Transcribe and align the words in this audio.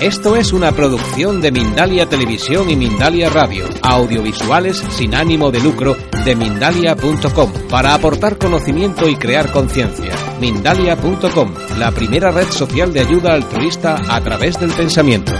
Esto 0.00 0.36
es 0.36 0.52
una 0.52 0.72
producción 0.72 1.40
de 1.40 1.50
Mindalia 1.50 2.06
Televisión 2.06 2.68
y 2.68 2.76
Mindalia 2.76 3.30
Radio, 3.30 3.64
audiovisuales 3.80 4.76
sin 4.90 5.14
ánimo 5.14 5.50
de 5.50 5.58
lucro 5.60 5.96
de 6.22 6.36
mindalia.com, 6.36 7.50
para 7.70 7.94
aportar 7.94 8.36
conocimiento 8.36 9.08
y 9.08 9.16
crear 9.16 9.50
conciencia. 9.50 10.12
Mindalia.com, 10.38 11.54
la 11.78 11.92
primera 11.92 12.30
red 12.30 12.46
social 12.48 12.92
de 12.92 13.00
ayuda 13.00 13.32
altruista 13.32 13.96
a 14.10 14.20
través 14.20 14.60
del 14.60 14.70
pensamiento. 14.72 15.32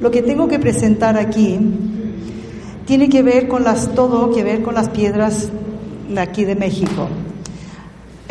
Lo 0.00 0.12
que 0.12 0.22
tengo 0.22 0.46
que 0.46 0.60
presentar 0.60 1.18
aquí 1.18 1.58
tiene 2.86 3.08
que 3.08 3.24
ver 3.24 3.48
con 3.48 3.64
las 3.64 3.92
todo 3.92 4.32
que 4.32 4.44
ver 4.44 4.62
con 4.62 4.74
las 4.74 4.88
piedras 4.88 5.50
de 6.08 6.20
aquí 6.20 6.44
de 6.44 6.54
México. 6.54 7.08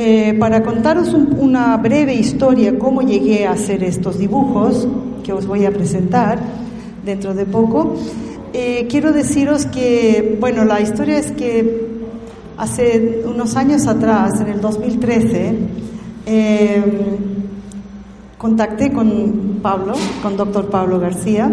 Eh, 0.01 0.33
para 0.39 0.63
contaros 0.63 1.13
una 1.13 1.75
breve 1.75 2.13
historia, 2.13 2.79
cómo 2.79 3.01
llegué 3.01 3.45
a 3.45 3.51
hacer 3.51 3.83
estos 3.83 4.17
dibujos, 4.17 4.87
que 5.25 5.33
os 5.33 5.45
voy 5.45 5.65
a 5.65 5.71
presentar 5.71 6.39
dentro 7.03 7.33
de 7.33 7.45
poco, 7.45 7.95
eh, 8.53 8.87
quiero 8.89 9.11
deciros 9.11 9.65
que, 9.65 10.37
bueno, 10.39 10.63
la 10.63 10.79
historia 10.79 11.17
es 11.17 11.33
que 11.33 11.85
hace 12.55 13.23
unos 13.25 13.57
años 13.57 13.87
atrás, 13.87 14.39
en 14.39 14.47
el 14.47 14.61
2013, 14.61 15.55
eh, 16.25 16.81
contacté 18.37 18.93
con 18.93 19.59
Pablo, 19.61 19.95
con 20.23 20.37
doctor 20.37 20.69
Pablo 20.69 20.97
García, 21.01 21.51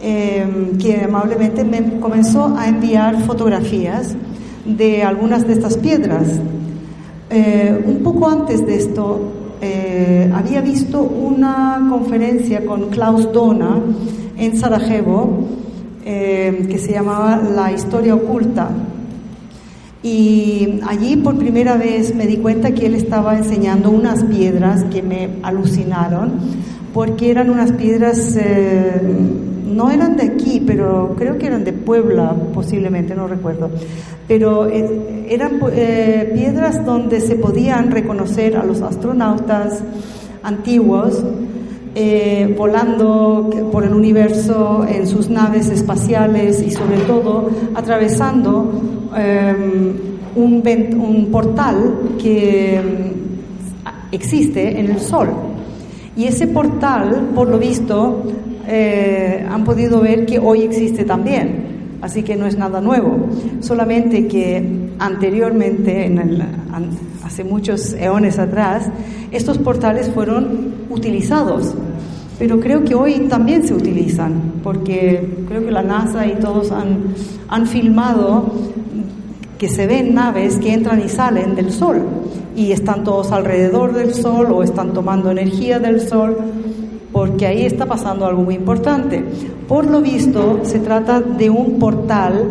que 0.00 1.00
amablemente 1.04 1.62
me 1.62 2.00
comenzó 2.00 2.56
a 2.58 2.66
enviar 2.66 3.22
fotografías 3.22 4.16
de 4.64 5.04
algunas 5.04 5.46
de 5.46 5.52
estas 5.52 5.76
piedras 5.76 6.40
eh, 7.38 7.84
un 7.84 7.98
poco 7.98 8.30
antes 8.30 8.64
de 8.64 8.76
esto, 8.76 9.20
eh, 9.60 10.32
había 10.34 10.62
visto 10.62 11.02
una 11.02 11.86
conferencia 11.90 12.64
con 12.64 12.88
Klaus 12.88 13.30
Dona 13.30 13.78
en 14.38 14.56
Sarajevo 14.56 15.44
eh, 16.02 16.66
que 16.70 16.78
se 16.78 16.92
llamaba 16.92 17.36
La 17.36 17.72
historia 17.72 18.14
oculta. 18.14 18.70
Y 20.02 20.80
allí 20.88 21.16
por 21.16 21.36
primera 21.36 21.76
vez 21.76 22.14
me 22.14 22.26
di 22.26 22.38
cuenta 22.38 22.70
que 22.70 22.86
él 22.86 22.94
estaba 22.94 23.36
enseñando 23.36 23.90
unas 23.90 24.24
piedras 24.24 24.84
que 24.84 25.02
me 25.02 25.28
alucinaron, 25.42 26.40
porque 26.94 27.30
eran 27.30 27.50
unas 27.50 27.72
piedras 27.72 28.34
no 29.66 29.90
eran 29.90 30.16
de 30.16 30.22
aquí, 30.22 30.62
pero 30.66 31.14
creo 31.18 31.36
que 31.36 31.48
eran 31.48 31.64
de 31.64 31.74
Puebla, 31.86 32.34
posiblemente, 32.52 33.14
no 33.14 33.26
recuerdo. 33.26 33.70
Pero 34.28 34.66
eran 34.66 35.60
eh, 35.72 36.32
piedras 36.34 36.84
donde 36.84 37.20
se 37.20 37.36
podían 37.36 37.90
reconocer 37.90 38.56
a 38.56 38.64
los 38.64 38.82
astronautas 38.82 39.80
antiguos 40.42 41.24
eh, 41.94 42.54
volando 42.58 43.48
por 43.72 43.84
el 43.84 43.94
universo 43.94 44.84
en 44.86 45.06
sus 45.06 45.30
naves 45.30 45.70
espaciales 45.70 46.62
y 46.62 46.70
sobre 46.70 46.98
todo 46.98 47.48
atravesando 47.74 48.70
un, 50.34 50.62
un 51.00 51.28
portal 51.32 52.16
que 52.20 52.82
mm, 52.82 54.14
existe 54.14 54.78
en 54.78 54.90
el 54.90 55.00
Sol. 55.00 55.28
Y 56.16 56.24
ese 56.24 56.46
portal, 56.48 57.30
por 57.34 57.48
lo 57.48 57.58
visto, 57.58 58.24
eh, 58.66 59.46
han 59.48 59.64
podido 59.64 60.00
ver 60.00 60.26
que 60.26 60.38
hoy 60.38 60.62
existe 60.62 61.04
también. 61.04 61.75
Así 62.02 62.22
que 62.22 62.36
no 62.36 62.46
es 62.46 62.56
nada 62.58 62.80
nuevo, 62.80 63.28
solamente 63.60 64.28
que 64.28 64.90
anteriormente, 64.98 66.06
en 66.06 66.40
hace 67.24 67.42
muchos 67.42 67.94
eones 67.94 68.38
atrás, 68.38 68.88
estos 69.30 69.58
portales 69.58 70.08
fueron 70.10 70.74
utilizados. 70.90 71.74
Pero 72.38 72.60
creo 72.60 72.84
que 72.84 72.94
hoy 72.94 73.26
también 73.28 73.66
se 73.66 73.72
utilizan, 73.74 74.54
porque 74.62 75.44
creo 75.48 75.64
que 75.64 75.70
la 75.70 75.82
NASA 75.82 76.26
y 76.26 76.34
todos 76.34 76.70
han 76.70 77.66
filmado 77.66 78.52
que 79.58 79.68
se 79.68 79.86
ven 79.86 80.14
naves 80.14 80.58
que 80.58 80.74
entran 80.74 81.02
y 81.02 81.08
salen 81.08 81.54
del 81.54 81.72
Sol. 81.72 82.02
Y 82.54 82.72
están 82.72 83.04
todos 83.04 83.32
alrededor 83.32 83.94
del 83.94 84.14
Sol 84.14 84.48
o 84.50 84.62
están 84.62 84.92
tomando 84.92 85.30
energía 85.30 85.78
del 85.78 86.00
Sol 86.00 86.36
porque 87.16 87.46
ahí 87.46 87.64
está 87.64 87.86
pasando 87.86 88.26
algo 88.26 88.42
muy 88.42 88.56
importante. 88.56 89.24
Por 89.66 89.86
lo 89.86 90.02
visto, 90.02 90.60
se 90.64 90.80
trata 90.80 91.18
de 91.22 91.48
un 91.48 91.78
portal 91.78 92.44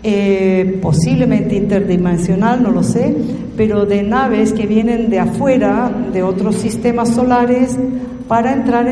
eh, 0.00 0.78
posiblemente 0.80 1.56
interdimensional, 1.56 2.62
no 2.62 2.70
lo 2.70 2.84
sé, 2.84 3.12
pero 3.56 3.86
de 3.86 4.04
naves 4.04 4.52
que 4.52 4.68
vienen 4.68 5.10
de 5.10 5.18
afuera, 5.18 5.90
de 6.12 6.22
otros 6.22 6.54
sistemas 6.54 7.08
solares, 7.08 7.76
para 8.28 8.52
entrar 8.52 8.86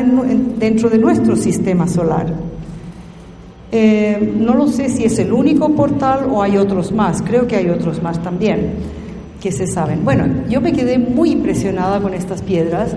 dentro 0.57 0.89
de 0.89 0.97
nuestro 0.97 1.37
sistema 1.37 1.87
solar. 1.87 2.33
Eh, 3.71 4.33
no 4.37 4.53
lo 4.53 4.67
sé 4.67 4.89
si 4.89 5.05
es 5.05 5.17
el 5.17 5.31
único 5.31 5.69
portal 5.75 6.27
o 6.29 6.43
hay 6.43 6.57
otros 6.57 6.91
más, 6.91 7.21
creo 7.21 7.47
que 7.47 7.55
hay 7.55 7.69
otros 7.69 8.03
más 8.03 8.21
también 8.21 8.73
que 9.39 9.53
se 9.53 9.65
saben. 9.65 10.03
Bueno, 10.03 10.25
yo 10.49 10.59
me 10.59 10.73
quedé 10.73 10.99
muy 10.99 11.31
impresionada 11.31 12.01
con 12.01 12.13
estas 12.13 12.41
piedras 12.41 12.93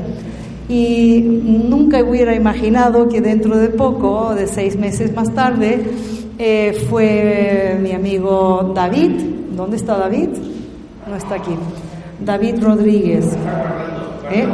y 0.72 1.20
nunca 1.20 2.02
hubiera 2.02 2.34
imaginado 2.34 3.06
que 3.06 3.20
dentro 3.20 3.58
de 3.58 3.68
poco, 3.68 4.34
de 4.34 4.46
seis 4.46 4.74
meses 4.74 5.14
más 5.14 5.30
tarde, 5.34 5.84
eh, 6.38 6.86
fue 6.88 7.78
mi 7.78 7.92
amigo 7.92 8.72
David. 8.74 9.10
¿Dónde 9.54 9.76
está 9.76 9.98
David? 9.98 10.30
No 11.06 11.14
está 11.14 11.34
aquí. 11.34 11.54
David 12.24 12.62
Rodríguez. 12.62 13.26
¿Eh? 14.32 14.46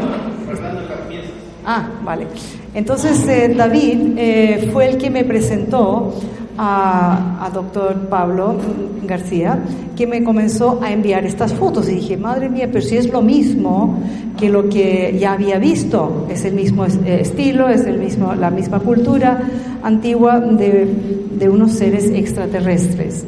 Ah, 1.64 1.88
vale. 2.02 2.26
Entonces 2.74 3.24
eh, 3.28 3.54
David 3.56 4.70
fue 4.72 4.88
el 4.88 4.98
que 4.98 5.10
me 5.10 5.22
presentó 5.22 6.14
a, 6.58 7.50
doctor 7.54 8.08
Pablo 8.08 8.56
García, 9.04 9.58
que 9.96 10.06
me 10.06 10.22
comenzó 10.22 10.80
a 10.82 10.92
enviar 10.92 11.24
estas 11.24 11.54
fotos 11.54 11.88
y 11.88 11.94
dije, 11.94 12.16
madre 12.16 12.48
mía, 12.48 12.68
pero 12.70 12.84
si 12.84 12.96
es 12.96 13.10
lo 13.10 13.22
mismo 13.22 13.98
que 14.36 14.50
lo 14.50 14.68
que 14.68 15.16
ya 15.18 15.32
había 15.32 15.58
visto, 15.58 16.26
es 16.28 16.44
el 16.44 16.54
mismo 16.54 16.84
eh, 16.84 17.20
estilo, 17.20 17.68
es 17.68 17.86
el 17.86 17.98
mismo, 17.98 18.34
la 18.34 18.50
misma 18.50 18.80
cultura 18.80 19.40
antigua 19.82 20.40
de, 20.40 20.88
de 21.38 21.48
unos 21.48 21.72
seres 21.72 22.10
extraterrestres. 22.10 23.24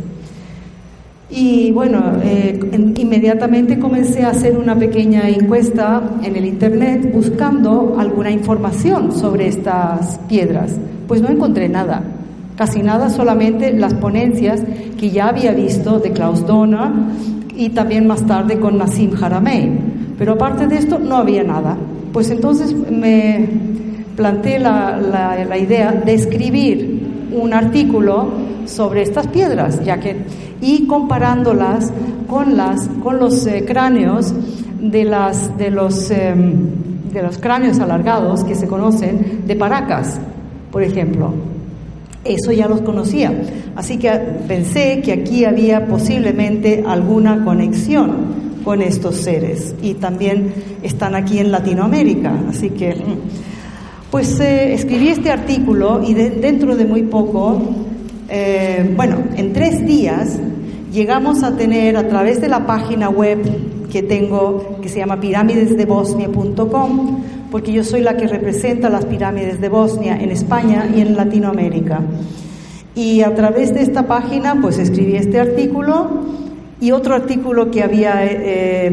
Y 1.31 1.71
bueno, 1.71 2.17
eh, 2.25 2.59
inmediatamente 2.99 3.79
comencé 3.79 4.25
a 4.25 4.31
hacer 4.31 4.59
una 4.59 4.77
pequeña 4.77 5.29
encuesta 5.29 6.03
en 6.25 6.35
el 6.35 6.45
Internet 6.45 7.13
buscando 7.15 7.95
alguna 7.99 8.33
información 8.33 9.13
sobre 9.13 9.47
estas 9.47 10.19
piedras. 10.29 10.77
Pues 11.07 11.23
no 11.23 11.29
encontré 11.29 11.69
nada 11.69 12.03
casi 12.61 12.83
nada, 12.83 13.09
solamente 13.09 13.73
las 13.73 13.95
ponencias 13.95 14.61
que 14.99 15.09
ya 15.09 15.29
había 15.29 15.53
visto 15.53 15.99
de 15.99 16.11
Klaus 16.11 16.47
Donner 16.47 16.91
y 17.57 17.71
también 17.71 18.07
más 18.07 18.27
tarde 18.27 18.61
con 18.61 18.77
Nassim 18.77 19.13
Haramein. 19.19 20.15
Pero 20.19 20.33
aparte 20.33 20.67
de 20.67 20.77
esto 20.77 20.99
no 20.99 21.17
había 21.17 21.43
nada. 21.43 21.79
Pues 22.13 22.29
entonces 22.31 22.77
me 22.77 23.49
planteé 24.15 24.59
la, 24.59 24.99
la, 25.49 25.57
idea 25.57 25.91
de 25.93 26.13
escribir 26.13 27.31
un 27.33 27.55
artículo 27.55 28.29
sobre 28.67 29.05
estas 29.05 29.27
piedras, 29.29 29.83
ya 29.83 29.99
que 29.99 30.17
y 30.61 30.87
comparándolas 30.87 31.91
con 32.29 32.59
las 32.59 32.89
con 33.03 33.19
los 33.19 33.47
eh, 33.47 33.65
cráneos 33.67 34.35
de 34.83 35.05
las 35.05 35.57
de 35.57 35.71
los 35.71 36.11
em, 36.11 36.57
de 37.11 37.23
los 37.23 37.39
cráneos 37.39 37.79
alargados 37.79 38.45
que 38.45 38.55
se 38.55 38.67
conocen 38.67 39.45
de 39.47 39.57
Paracas, 39.57 40.21
por 40.71 40.83
ejemplo. 40.83 41.33
Eso 42.25 42.53
ya 42.53 42.69
los 42.69 42.83
conocía. 42.83 43.33
Así 43.77 43.97
que 43.97 44.11
pensé 44.47 45.01
que 45.03 45.13
aquí 45.13 45.45
había 45.45 45.87
posiblemente 45.87 46.85
alguna 46.87 47.45
conexión 47.45 48.51
con 48.65 48.83
estos 48.83 49.17
seres 49.17 49.75
y 49.83 49.95
también 49.95 50.53
están 50.83 51.15
aquí 51.15 51.39
en 51.39 51.51
Latinoamérica. 51.51 52.33
Así 52.49 52.71
que, 52.71 52.95
pues 54.11 54.39
eh, 54.41 54.75
escribí 54.75 55.09
este 55.09 55.31
artículo 55.31 56.03
y 56.07 56.15
dentro 56.15 56.77
de 56.77 56.85
muy 56.85 57.05
poco, 57.05 57.61
eh, 58.29 58.93
bueno, 58.97 59.19
en 59.37 59.53
tres 59.53 59.87
días 59.87 60.39
llegamos 60.93 61.43
a 61.43 61.57
tener 61.57 61.97
a 61.97 62.09
través 62.09 62.41
de 62.41 62.49
la 62.49 62.67
página 62.67 63.09
web 63.09 63.39
que 63.91 64.03
tengo 64.03 64.79
que 64.81 64.89
se 64.89 64.99
llama 64.99 65.21
pirámidesdebosnia.com, 65.21 67.23
porque 67.51 67.73
yo 67.73 67.85
soy 67.85 68.01
la 68.01 68.17
que 68.17 68.27
representa 68.27 68.89
las 68.89 69.07
pirámides 69.07 69.61
de 69.61 69.69
Bosnia 69.69 70.17
en 70.17 70.31
España 70.31 70.89
y 70.95 71.01
en 71.01 71.17
Latinoamérica. 71.17 72.01
Y 72.95 73.23
a 73.23 73.35
través 73.35 73.75
de 73.75 73.83
esta 73.83 74.07
página 74.07 74.61
pues 74.61 74.79
escribí 74.79 75.17
este 75.17 75.41
artículo 75.41 76.21
y 76.81 76.93
otro 76.93 77.15
artículo 77.15 77.71
que 77.71 77.83
había, 77.83 78.25
eh, 78.25 78.91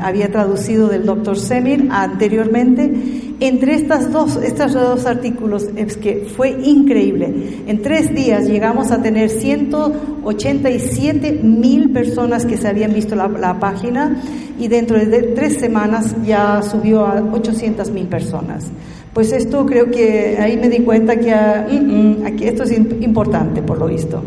había 0.00 0.30
traducido 0.30 0.88
del 0.88 1.06
doctor 1.06 1.38
Semir 1.38 1.88
anteriormente. 1.90 2.92
Entre 3.40 3.74
estas 3.74 4.12
dos, 4.12 4.36
estos 4.36 4.74
dos 4.74 5.06
artículos 5.06 5.70
es 5.74 5.96
que 5.96 6.28
fue 6.36 6.50
increíble. 6.50 7.62
En 7.66 7.80
tres 7.80 8.14
días 8.14 8.46
llegamos 8.46 8.90
a 8.90 9.00
tener 9.00 9.30
187 9.30 11.40
mil 11.42 11.92
personas 11.92 12.44
que 12.44 12.58
se 12.58 12.68
habían 12.68 12.92
visto 12.92 13.16
la, 13.16 13.28
la, 13.28 13.58
página 13.58 14.20
y 14.60 14.68
dentro 14.68 14.98
de 14.98 15.22
tres 15.34 15.54
semanas 15.58 16.14
ya 16.24 16.60
subió 16.62 17.06
a 17.06 17.22
800 17.32 17.90
mil 17.90 18.06
personas. 18.06 18.66
Pues 19.14 19.32
esto 19.32 19.64
creo 19.64 19.90
que 19.90 20.36
ahí 20.38 20.58
me 20.58 20.68
di 20.68 20.80
cuenta 20.80 21.18
que 21.18 21.34
mm, 21.34 22.20
mm, 22.20 22.26
aquí 22.26 22.44
esto 22.44 22.64
es 22.64 22.72
importante 22.72 23.62
por 23.62 23.78
lo 23.78 23.86
visto. 23.86 24.22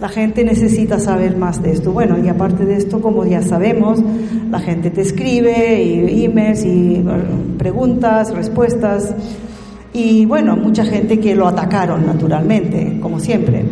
La 0.00 0.08
gente 0.08 0.44
necesita 0.44 1.00
saber 1.00 1.36
más 1.36 1.60
de 1.62 1.72
esto. 1.72 1.90
Bueno, 1.90 2.16
y 2.22 2.28
aparte 2.28 2.64
de 2.64 2.76
esto, 2.76 3.00
como 3.00 3.24
ya 3.24 3.42
sabemos, 3.42 3.98
la 4.50 4.60
gente 4.60 4.90
te 4.90 5.00
escribe, 5.00 5.82
y 5.82 6.24
emails 6.26 6.64
y 6.64 7.04
preguntas, 7.58 8.32
respuestas. 8.32 9.14
Y 9.92 10.26
bueno, 10.26 10.54
mucha 10.56 10.84
gente 10.84 11.18
que 11.18 11.34
lo 11.34 11.48
atacaron 11.48 12.06
naturalmente, 12.06 12.98
como 13.00 13.18
siempre. 13.18 13.64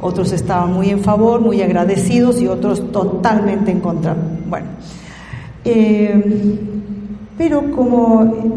Otros 0.00 0.32
estaban 0.32 0.72
muy 0.72 0.90
en 0.90 1.00
favor, 1.00 1.40
muy 1.40 1.60
agradecidos 1.62 2.40
y 2.40 2.46
otros 2.46 2.92
totalmente 2.92 3.72
en 3.72 3.80
contra. 3.80 4.16
Bueno, 4.48 4.68
eh, 5.66 6.58
pero 7.36 7.70
como 7.72 8.56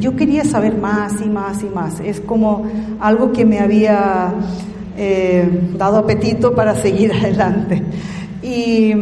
yo 0.00 0.16
quería 0.16 0.44
saber 0.44 0.76
más 0.76 1.14
y 1.24 1.28
más 1.28 1.62
y 1.62 1.66
más, 1.66 2.00
es 2.00 2.20
como 2.20 2.64
algo 3.00 3.32
que 3.32 3.44
me 3.44 3.60
había 3.60 4.34
eh, 4.96 5.70
dado 5.78 5.98
apetito 5.98 6.54
para 6.54 6.74
seguir 6.74 7.12
adelante. 7.20 7.82
Y 8.42 8.92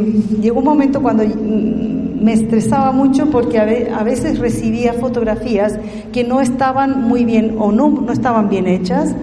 llegó 0.40 0.58
un 0.58 0.66
momento 0.66 1.00
cuando 1.00 1.24
me 1.24 2.34
estresaba 2.34 2.92
mucho 2.92 3.30
porque 3.30 3.58
a 3.58 4.02
veces 4.04 4.38
recibía 4.38 4.92
fotografías 4.92 5.78
que 6.12 6.24
no 6.24 6.42
estaban 6.42 7.08
muy 7.08 7.24
bien 7.24 7.56
o 7.58 7.72
no, 7.72 7.88
no 7.88 8.12
estaban 8.12 8.50
bien 8.50 8.66
hechas 8.66 9.14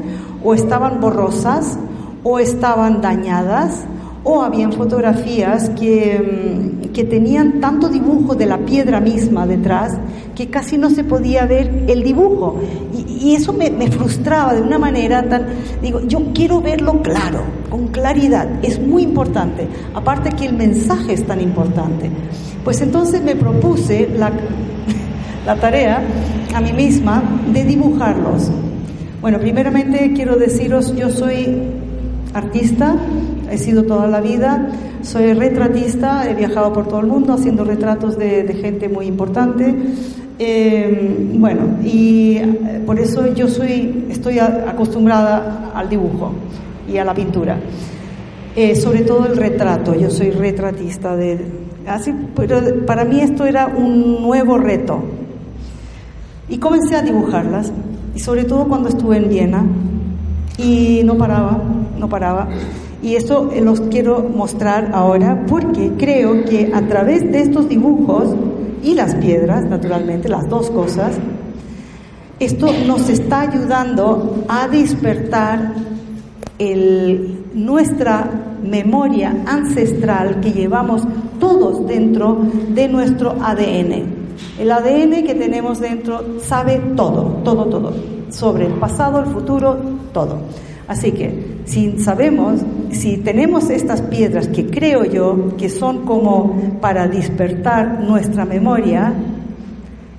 o 0.43 0.55
estaban 0.55 0.99
borrosas 0.99 1.77
o 2.23 2.39
estaban 2.39 3.01
dañadas 3.01 3.85
o 4.23 4.41
habían 4.41 4.73
fotografías 4.73 5.69
que, 5.69 6.81
mm, 6.83 6.86
que, 6.97 7.03
tenían 7.03 7.59
tanto 7.59 7.89
dibujo 7.89 8.35
de 8.35 8.45
la 8.47 8.57
piedra 8.57 8.99
misma 8.99 9.45
detrás 9.45 9.93
que 10.35 10.49
casi 10.49 10.77
no 10.77 10.89
se 10.89 11.03
podía 11.03 11.45
ver 11.45 11.85
el 11.87 12.03
dibujo. 12.03 12.59
Y, 12.93 13.35
eso 13.35 13.53
me, 13.53 13.69
me, 13.69 13.91
frustraba 13.91 14.53
de 14.53 14.61
una 14.61 14.79
manera 14.79 15.27
tan... 15.27 15.45
Digo, 15.81 16.01
yo 16.07 16.33
quiero 16.33 16.59
verlo 16.59 17.01
claro, 17.01 17.41
con 17.69 17.87
claridad, 17.89 18.47
es 18.63 18.79
muy 18.79 19.03
importante. 19.03 19.67
Aparte 19.93 20.31
que 20.31 20.45
el 20.45 20.53
mensaje 20.53 21.13
es 21.13 21.25
tan 21.25 21.39
importante. 21.39 22.09
Pues 22.63 22.81
entonces 22.81 23.21
me 23.21 23.35
propuse 23.35 24.09
la, 24.17 24.31
la 25.45 25.55
tarea 25.55 26.01
a 26.53 26.61
mí 26.61 26.73
misma 26.73 27.21
de 27.53 27.63
dibujarlos. 27.63 28.49
Bueno, 29.21 29.39
primeramente 29.39 30.13
quiero 30.13 30.35
deciros, 30.35 30.95
yo 30.95 31.09
soy 31.09 31.76
artista, 32.33 32.95
he 33.49 33.57
sido 33.57 33.83
toda 33.83 34.07
la 34.07 34.21
vida, 34.21 34.69
soy 35.01 35.33
retratista, 35.33 36.29
he 36.29 36.35
viajado 36.35 36.73
por 36.73 36.87
todo 36.87 36.99
el 36.99 37.07
mundo 37.07 37.33
haciendo 37.33 37.63
retratos 37.63 38.17
de, 38.17 38.53
gente 38.61 38.89
muy 38.89 39.05
importante. 39.05 39.75
Eh, 40.39 41.31
bueno, 41.33 41.77
y 41.83 42.37
eh, 42.37 42.83
por 42.85 42.99
eso 42.99 43.33
yo 43.33 43.47
soy, 43.47 44.05
estoy 44.09 44.39
acostumbrada 44.39 45.71
al 45.73 45.89
dibujo 45.89 46.33
y 46.91 46.97
a 46.97 47.05
la 47.05 47.13
pintura. 47.13 47.57
Eh, 48.55 48.75
sobre 48.75 49.01
todo 49.01 49.25
el 49.27 49.37
retrato, 49.37 49.95
yo 49.95 50.09
soy 50.09 50.31
retratista 50.31 51.15
de... 51.15 51.39
Así, 51.87 52.11
pero 52.35 52.85
para 52.85 53.05
mí 53.05 53.21
esto 53.21 53.45
era 53.45 53.67
un 53.67 54.21
nuevo 54.21 54.57
reto. 54.57 55.03
Y 56.49 56.57
comencé 56.57 56.95
a 56.95 57.01
dibujarlas, 57.01 57.71
y 58.15 58.19
sobre 58.19 58.45
todo 58.45 58.67
cuando 58.67 58.89
estuve 58.89 59.17
en 59.17 59.29
Viena, 59.29 59.65
y 60.57 61.01
no 61.03 61.17
paraba, 61.17 61.61
no 61.97 62.09
paraba. 62.09 62.47
Y 63.01 63.15
eso 63.15 63.51
los 63.61 63.81
quiero 63.81 64.23
mostrar 64.23 64.91
ahora 64.93 65.45
porque 65.47 65.91
creo 65.97 66.45
que 66.45 66.71
a 66.73 66.81
través 66.87 67.31
de 67.31 67.41
estos 67.41 67.69
dibujos 67.69 68.35
y 68.83 68.93
las 68.95 69.15
piedras, 69.15 69.65
naturalmente, 69.65 70.29
las 70.29 70.49
dos 70.49 70.69
cosas, 70.71 71.17
esto 72.39 72.71
nos 72.85 73.09
está 73.09 73.41
ayudando 73.41 74.43
a 74.47 74.67
despertar 74.67 75.73
el, 76.59 77.43
nuestra 77.53 78.29
memoria 78.63 79.43
ancestral 79.45 80.39
que 80.39 80.51
llevamos 80.51 81.03
todos 81.39 81.87
dentro 81.87 82.39
de 82.69 82.87
nuestro 82.87 83.35
ADN. 83.41 84.17
El 84.59 84.71
ADN 84.71 85.23
que 85.23 85.35
tenemos 85.35 85.79
dentro 85.79 86.39
sabe 86.41 86.79
todo, 86.95 87.41
todo, 87.43 87.65
todo, 87.65 87.93
sobre 88.29 88.67
el 88.67 88.73
pasado, 88.73 89.19
el 89.19 89.27
futuro, 89.27 89.77
todo. 90.13 90.37
Así 90.87 91.11
que 91.11 91.57
si 91.65 91.99
sabemos, 91.99 92.61
si 92.91 93.17
tenemos 93.17 93.69
estas 93.69 94.01
piedras 94.01 94.47
que 94.47 94.67
creo 94.67 95.03
yo 95.03 95.57
que 95.57 95.69
son 95.69 96.05
como 96.05 96.79
para 96.79 97.07
despertar 97.07 98.01
nuestra 98.01 98.45
memoria, 98.45 99.13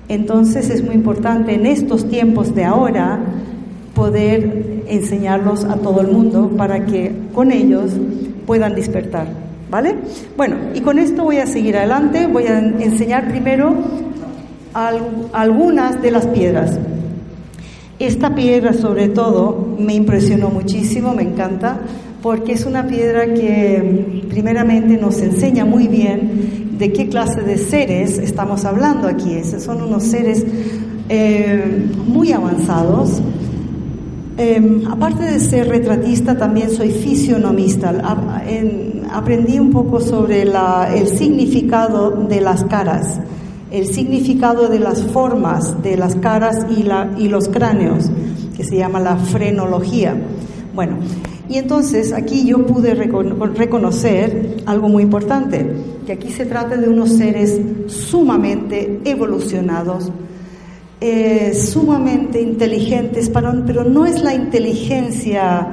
entonces 0.07 0.69
es 0.69 0.83
muy 0.83 0.95
importante 0.95 1.55
en 1.55 1.65
estos 1.65 2.07
tiempos 2.07 2.53
de 2.53 2.65
ahora 2.65 3.19
poder 3.95 4.83
enseñarlos 4.87 5.63
a 5.65 5.75
todo 5.75 6.01
el 6.01 6.07
mundo 6.07 6.51
para 6.55 6.85
que 6.85 7.13
con 7.33 7.51
ellos 7.51 7.91
puedan 8.45 8.75
despertar. 8.75 9.27
¿Vale? 9.69 9.95
Bueno, 10.35 10.55
y 10.73 10.81
con 10.81 10.97
esto 10.97 11.23
voy 11.23 11.37
a 11.37 11.45
seguir 11.45 11.77
adelante. 11.77 12.25
Voy 12.25 12.47
a 12.47 12.57
enseñar 12.57 13.29
primero 13.29 13.75
algunas 15.31 16.01
de 16.01 16.11
las 16.11 16.25
piedras. 16.25 16.79
Esta 17.99 18.33
piedra 18.33 18.71
sobre 18.71 19.09
todo 19.09 19.75
me 19.77 19.93
impresionó 19.93 20.49
muchísimo, 20.49 21.13
me 21.13 21.23
encanta, 21.23 21.81
porque 22.21 22.53
es 22.53 22.65
una 22.65 22.87
piedra 22.87 23.33
que 23.33 24.23
primeramente 24.29 24.95
nos 24.95 25.21
enseña 25.21 25.65
muy 25.65 25.89
bien 25.89 26.77
de 26.79 26.93
qué 26.93 27.09
clase 27.09 27.41
de 27.41 27.57
seres 27.57 28.17
estamos 28.17 28.63
hablando 28.63 29.05
aquí. 29.05 29.43
son 29.43 29.81
unos 29.81 30.03
seres 30.03 30.45
eh, 31.09 31.89
muy 32.07 32.31
avanzados. 32.31 33.21
Em, 34.37 34.87
aparte 34.87 35.23
de 35.23 35.39
ser 35.41 35.67
retratista, 35.67 36.37
también 36.37 36.69
soy 36.69 36.91
fisionomista. 36.91 37.89
aprendí 39.11 39.59
un 39.59 39.71
poco 39.71 39.99
sobre 39.99 40.43
el 40.43 41.07
significado 41.17 42.11
de 42.11 42.39
las 42.39 42.63
caras 42.63 43.19
el 43.71 43.87
significado 43.87 44.67
de 44.67 44.79
las 44.79 45.03
formas 45.03 45.81
de 45.83 45.97
las 45.97 46.15
caras 46.15 46.65
y, 46.75 46.83
la, 46.83 47.11
y 47.17 47.27
los 47.27 47.47
cráneos, 47.47 48.09
que 48.55 48.63
se 48.63 48.77
llama 48.77 48.99
la 48.99 49.15
frenología. 49.15 50.15
Bueno, 50.73 50.97
y 51.49 51.57
entonces 51.57 52.13
aquí 52.13 52.45
yo 52.45 52.65
pude 52.65 52.93
reconocer 52.93 54.63
algo 54.65 54.87
muy 54.87 55.03
importante, 55.03 55.65
que 56.05 56.13
aquí 56.13 56.29
se 56.29 56.45
trata 56.45 56.77
de 56.77 56.87
unos 56.87 57.11
seres 57.11 57.59
sumamente 57.87 59.01
evolucionados, 59.03 60.11
eh, 61.01 61.53
sumamente 61.53 62.41
inteligentes, 62.41 63.29
pero 63.29 63.83
no 63.83 64.05
es 64.05 64.21
la 64.21 64.33
inteligencia 64.33 65.67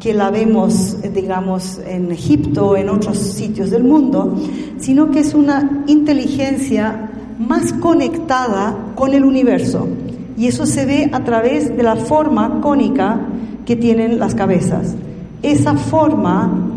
que 0.00 0.12
la 0.12 0.30
vemos, 0.30 0.96
digamos, 1.14 1.80
en 1.86 2.12
Egipto 2.12 2.68
o 2.68 2.76
en 2.76 2.90
otros 2.90 3.18
sitios 3.18 3.70
del 3.70 3.84
mundo, 3.84 4.36
sino 4.78 5.10
que 5.10 5.20
es 5.20 5.34
una 5.34 5.84
inteligencia 5.86 7.10
más 7.38 7.72
conectada 7.74 8.76
con 8.94 9.14
el 9.14 9.24
universo. 9.24 9.88
Y 10.36 10.48
eso 10.48 10.66
se 10.66 10.84
ve 10.84 11.10
a 11.12 11.24
través 11.24 11.76
de 11.76 11.82
la 11.82 11.96
forma 11.96 12.60
cónica 12.60 13.20
que 13.64 13.76
tienen 13.76 14.18
las 14.18 14.34
cabezas. 14.34 14.94
Esa 15.42 15.74
forma 15.74 16.70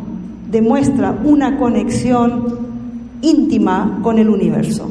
demuestra 0.50 1.18
una 1.24 1.58
conexión 1.58 2.70
íntima 3.22 4.00
con 4.02 4.18
el 4.18 4.30
universo. 4.30 4.90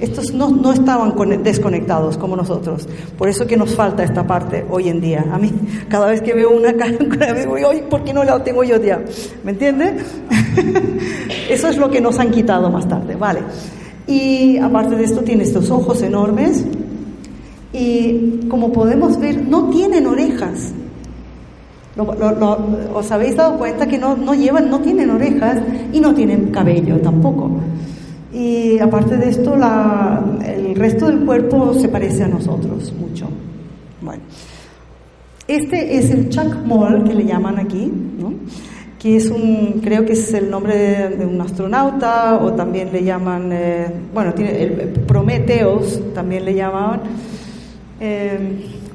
Estos 0.00 0.32
no, 0.32 0.48
no, 0.48 0.72
estaban 0.72 1.14
desconectados 1.42 2.16
como 2.16 2.34
nosotros. 2.34 2.88
Por 3.18 3.28
eso 3.28 3.46
que 3.46 3.56
nos 3.56 3.74
falta 3.74 4.02
esta 4.02 4.26
parte 4.26 4.64
hoy 4.70 4.88
en 4.88 5.00
día. 5.00 5.26
A 5.30 5.38
mí, 5.38 5.52
cada 5.88 6.06
vez 6.06 6.22
que 6.22 6.32
veo 6.32 6.50
una 6.50 6.72
cara, 6.72 7.34
digo, 7.34 7.56
¿por 7.90 8.02
qué 8.02 8.14
no 8.14 8.24
la 8.24 8.42
tengo 8.42 8.64
yo 8.64 8.82
ya? 8.82 9.02
¿Me 9.44 9.50
entiende? 9.50 9.96
eso 11.50 11.68
es 11.68 11.76
lo 11.76 11.90
que 11.90 12.00
nos 12.00 12.18
han 12.18 12.30
quitado 12.30 12.70
más 12.70 12.88
tarde. 12.88 13.14
Vale. 13.14 13.40
Y 14.10 14.58
aparte 14.58 14.96
de 14.96 15.04
esto 15.04 15.20
tiene 15.20 15.44
estos 15.44 15.70
ojos 15.70 16.02
enormes 16.02 16.64
y 17.72 18.40
como 18.48 18.72
podemos 18.72 19.20
ver 19.20 19.46
no 19.46 19.70
tienen 19.70 20.04
orejas. 20.06 20.72
¿Os 22.94 23.10
habéis 23.12 23.36
dado 23.36 23.56
cuenta 23.56 23.86
que 23.86 23.98
no, 23.98 24.16
no, 24.16 24.34
llevan, 24.34 24.68
no 24.68 24.80
tienen 24.80 25.10
orejas 25.10 25.58
y 25.92 26.00
no 26.00 26.12
tienen 26.12 26.50
cabello 26.50 26.96
tampoco? 26.98 27.50
Y 28.32 28.80
aparte 28.80 29.16
de 29.16 29.28
esto, 29.28 29.54
el 29.54 30.74
resto 30.74 31.06
del 31.06 31.20
cuerpo 31.20 31.74
se 31.74 31.88
parece 31.88 32.24
a 32.24 32.28
nosotros 32.28 32.92
mucho. 32.98 33.28
Bueno, 34.00 34.22
este 35.46 35.98
es 35.98 36.10
el 36.10 36.30
Chakmol 36.30 37.04
que 37.04 37.14
le 37.14 37.26
llaman 37.26 37.58
aquí, 37.58 37.92
¿no? 38.18 38.32
Que 39.00 39.16
es 39.16 39.30
un, 39.30 39.80
creo 39.82 40.04
que 40.04 40.12
es 40.12 40.34
el 40.34 40.50
nombre 40.50 41.08
de, 41.08 41.24
un 41.24 41.40
astronauta, 41.40 42.36
o 42.36 42.52
también 42.52 42.92
le 42.92 43.02
llaman, 43.02 43.48
eh, 43.50 43.86
bueno, 44.12 44.34
tiene 44.34 44.66
Prometeos, 45.06 46.12
también 46.12 46.44
le 46.44 46.54
llamaban. 46.54 47.00
Eh, 47.98 48.38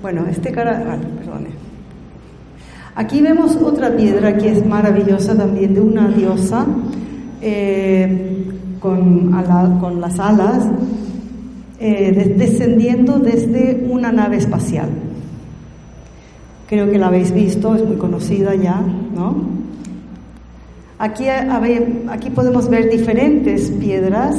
bueno, 0.03 0.27
este 0.29 0.51
cara, 0.51 0.85
ah, 0.91 0.97
perdone. 1.17 1.49
Aquí 2.93 3.19
vemos 3.19 3.55
otra 3.55 3.97
piedra 3.97 4.37
que 4.37 4.51
es 4.51 4.63
maravillosa 4.63 5.35
también, 5.35 5.73
de 5.73 5.81
una 5.81 6.07
diosa 6.09 6.67
eh, 7.41 8.45
con, 8.79 9.31
con, 9.79 9.99
las 9.99 10.19
alas, 10.19 10.67
descendiendo 11.79 13.17
desde 13.17 13.87
una 13.89 14.11
nave 14.11 14.37
espacial. 14.37 14.89
Creo 16.67 16.91
que 16.91 16.99
la 16.99 17.07
habéis 17.07 17.31
visto, 17.31 17.73
es 17.73 17.83
muy 17.83 17.97
conocida 17.97 18.53
ya, 18.53 18.79
¿no? 19.15 19.64
Aquí, 20.97 21.27
aquí 21.27 22.29
podemos 22.29 22.69
ver 22.69 22.89
diferentes 22.89 23.69
piedras, 23.69 24.37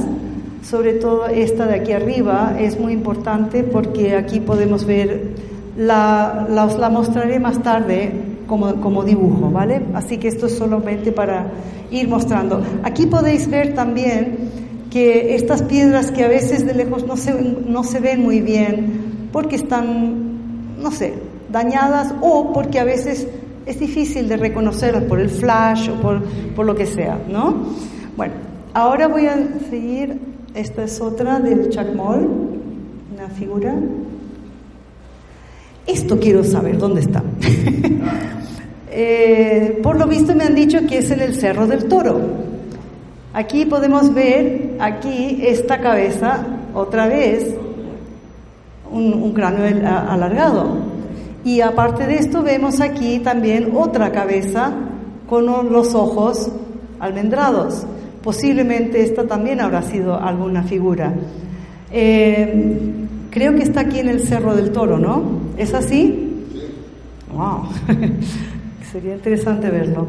sobre 0.63 0.95
todo 0.95 1.27
esta 1.27 1.67
de 1.67 1.75
aquí 1.75 1.93
arriba 1.93 2.57
es 2.59 2.81
muy 2.81 2.95
importante 2.95 3.63
porque 3.63 4.17
aquí 4.17 4.41
podemos 4.41 4.87
ver, 4.87 5.35
la, 5.77 6.49
os 6.67 6.79
la 6.79 6.89
mostraré 6.89 7.39
más 7.39 7.63
tarde 7.63 8.11
como, 8.47 8.81
como, 8.81 9.05
dibujo, 9.05 9.51
¿vale? 9.51 9.83
Así 9.93 10.17
que 10.17 10.29
esto 10.29 10.47
es 10.47 10.57
solamente 10.57 11.13
para 11.13 11.51
ir 11.91 12.09
mostrando. 12.09 12.63
Aquí 12.85 13.05
podéis 13.05 13.51
ver 13.51 13.75
también 13.75 14.49
que 14.91 15.35
estas 15.35 15.63
piedras 15.63 16.11
que 16.11 16.25
a 16.25 16.29
veces 16.29 16.65
de 16.65 16.73
lejos 16.73 17.07
no 17.07 17.19
se, 17.19 17.35
no 17.35 17.85
se 17.85 18.01
ven 18.01 18.23
muy 18.23 18.41
bien 18.41 19.29
porque 19.31 19.57
están, 19.57 20.79
no 20.83 20.91
sé, 20.91 21.13
dañadas 21.53 22.15
o 22.23 22.55
porque 22.55 22.81
a 22.81 22.85
veces 22.85 23.27
es 23.67 23.81
difícil 23.81 24.29
de 24.29 24.37
reconocerlas 24.37 25.03
por 25.05 25.21
el 25.21 25.29
flash 25.29 25.91
o 25.91 26.01
por, 26.01 26.23
por 26.55 26.65
lo 26.65 26.75
que 26.75 26.87
sea, 26.87 27.19
¿no? 27.29 27.67
Bueno, 28.17 28.35
ahora 28.73 29.09
voy 29.09 29.27
a 29.27 29.37
seguir, 29.69 30.19
esta 30.55 30.85
es 30.85 31.01
otra 31.01 31.41
del 31.41 31.69
Chacmol, 31.71 32.29
una 33.13 33.29
figura. 33.31 33.75
Esto 35.85 36.19
quiero 36.19 36.45
saber, 36.45 36.79
¿dónde 36.79 37.01
está? 37.03 37.23
Eh, 38.99 39.79
por 39.83 39.99
lo 39.99 40.07
visto 40.07 40.35
me 40.35 40.45
han 40.45 40.55
dicho 40.55 40.79
que 40.89 40.99
es 40.99 41.11
en 41.11 41.21
el 41.21 41.35
Cerro 41.35 41.67
del 41.67 41.85
Toro. 41.85 42.19
Aquí 43.35 43.67
podemos 43.67 44.15
ver, 44.15 44.79
aquí 44.81 45.43
esta 45.43 45.83
cabeza, 45.83 46.47
otra 46.73 47.07
vez, 47.07 47.55
un 48.91 49.35
cráneo 49.35 49.87
alargado. 49.87 50.96
Y 51.47 51.61
aparte 51.61 52.09
de 52.09 52.17
esto 52.17 52.43
vemos 52.43 52.81
aquí 52.81 53.21
también 53.21 53.71
otra 53.77 54.11
cabeza 54.11 54.73
con 55.29 55.47
los 55.47 55.95
ojos 55.95 56.51
almendrados. 56.99 57.87
Posiblemente 58.21 59.01
esta 59.01 59.29
también 59.29 59.61
habrá 59.61 59.83
sido 59.83 60.21
alguna 60.21 60.65
figura. 60.65 61.15
Eh, 61.93 62.91
creo 63.31 63.55
que 63.55 63.63
está 63.63 63.83
aquí 63.83 64.01
en 64.01 64.09
el 64.09 64.27
Cerro 64.27 64.57
del 64.57 64.73
Toro, 64.73 64.99
¿no? 64.99 65.23
¿Es 65.57 65.73
así? 65.73 66.49
¡Wow! 67.33 67.69
Sería 68.91 69.15
interesante 69.15 69.71
verlo. 69.71 70.05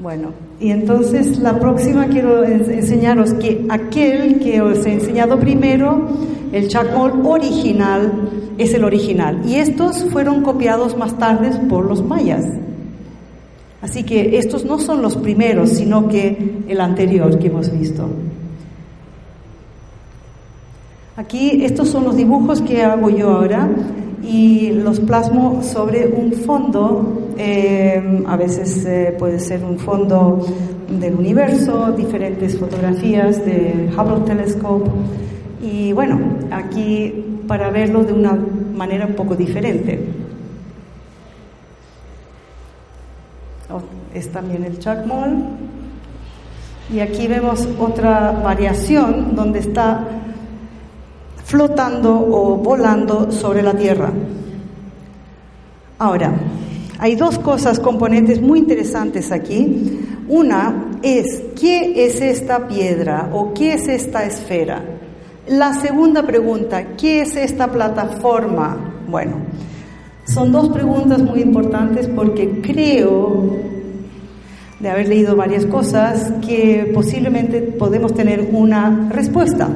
Bueno, 0.00 0.28
y 0.62 0.70
entonces 0.70 1.38
la 1.38 1.58
próxima 1.58 2.06
quiero 2.06 2.44
enseñaros 2.44 3.34
que 3.34 3.66
aquel 3.68 4.38
que 4.38 4.60
os 4.60 4.86
he 4.86 4.92
enseñado 4.92 5.38
primero, 5.40 6.06
el 6.52 6.68
chacmol 6.68 7.26
original, 7.26 8.30
es 8.58 8.72
el 8.74 8.84
original. 8.84 9.42
Y 9.44 9.56
estos 9.56 10.04
fueron 10.10 10.42
copiados 10.42 10.96
más 10.96 11.18
tarde 11.18 11.50
por 11.68 11.86
los 11.86 12.04
mayas. 12.04 12.44
Así 13.80 14.04
que 14.04 14.38
estos 14.38 14.64
no 14.64 14.78
son 14.78 15.02
los 15.02 15.16
primeros, 15.16 15.70
sino 15.70 16.08
que 16.08 16.62
el 16.68 16.80
anterior 16.80 17.36
que 17.40 17.48
hemos 17.48 17.76
visto. 17.76 18.08
Aquí 21.16 21.64
estos 21.64 21.88
son 21.88 22.04
los 22.04 22.16
dibujos 22.16 22.62
que 22.62 22.82
hago 22.82 23.10
yo 23.10 23.30
ahora 23.30 23.68
y 24.22 24.70
los 24.70 25.00
plasmo 25.00 25.62
sobre 25.62 26.06
un 26.06 26.32
fondo, 26.32 27.21
eh, 27.38 28.22
a 28.26 28.36
veces 28.36 28.84
eh, 28.84 29.14
puede 29.18 29.38
ser 29.38 29.64
un 29.64 29.78
fondo 29.78 30.44
del 30.88 31.14
universo, 31.14 31.92
diferentes 31.92 32.58
fotografías 32.58 33.44
de 33.44 33.90
Hubble 33.96 34.24
Telescope 34.26 34.90
y 35.62 35.92
bueno, 35.92 36.18
aquí 36.50 37.40
para 37.46 37.70
verlo 37.70 38.04
de 38.04 38.12
una 38.12 38.38
manera 38.74 39.06
un 39.06 39.14
poco 39.14 39.36
diferente. 39.36 39.98
Oh, 43.70 43.80
es 44.14 44.30
también 44.30 44.64
el 44.64 44.78
Chacmol. 44.78 45.36
Y 46.92 47.00
aquí 47.00 47.26
vemos 47.26 47.66
otra 47.78 48.32
variación 48.32 49.34
donde 49.34 49.60
está 49.60 50.04
flotando 51.44 52.14
o 52.14 52.56
volando 52.56 53.30
sobre 53.30 53.62
la 53.62 53.74
Tierra. 53.74 54.10
Ahora, 55.98 56.34
hay 56.98 57.16
dos 57.16 57.38
cosas, 57.38 57.80
componentes 57.80 58.40
muy 58.40 58.60
interesantes 58.60 59.32
aquí. 59.32 60.00
Una 60.28 60.90
es, 61.02 61.42
¿qué 61.60 62.06
es 62.06 62.20
esta 62.20 62.68
piedra 62.68 63.30
o 63.32 63.52
qué 63.54 63.74
es 63.74 63.88
esta 63.88 64.24
esfera? 64.24 64.82
La 65.48 65.74
segunda 65.74 66.22
pregunta, 66.24 66.96
¿qué 66.96 67.22
es 67.22 67.34
esta 67.34 67.70
plataforma? 67.70 69.02
Bueno, 69.08 69.32
son 70.24 70.52
dos 70.52 70.68
preguntas 70.68 71.20
muy 71.20 71.40
importantes 71.40 72.08
porque 72.08 72.60
creo, 72.60 73.56
de 74.78 74.88
haber 74.88 75.08
leído 75.08 75.34
varias 75.34 75.66
cosas, 75.66 76.32
que 76.46 76.90
posiblemente 76.94 77.60
podemos 77.60 78.14
tener 78.14 78.48
una 78.52 79.08
respuesta. 79.10 79.68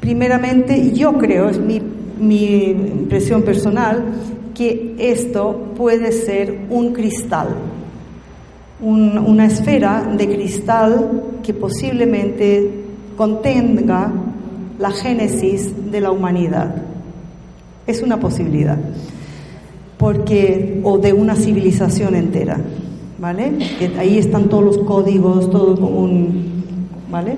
Primeramente, 0.00 0.92
yo 0.92 1.18
creo, 1.18 1.50
es 1.50 1.58
mi, 1.58 1.82
impresión 2.18 3.42
personal, 3.42 4.02
que 4.60 4.94
esto 4.98 5.72
puede 5.74 6.12
ser 6.12 6.66
un 6.68 6.92
cristal, 6.92 7.48
una 8.82 9.46
esfera 9.46 10.02
de 10.18 10.28
cristal 10.28 11.22
que 11.42 11.54
posiblemente 11.54 12.70
contenga 13.16 14.12
la 14.78 14.90
génesis 14.90 15.90
de 15.90 16.02
la 16.02 16.10
humanidad. 16.10 16.74
Es 17.86 18.02
una 18.02 18.20
posibilidad. 18.20 18.76
Porque, 19.96 20.82
o 20.84 20.98
de 20.98 21.14
una 21.14 21.36
civilización 21.36 22.14
entera, 22.14 22.60
¿vale? 23.18 23.52
ahí 23.98 24.18
están 24.18 24.50
todos 24.50 24.64
los 24.64 24.78
códigos, 24.86 25.50
todo 25.50 25.86
un, 25.86 26.64
¿vale? 27.10 27.34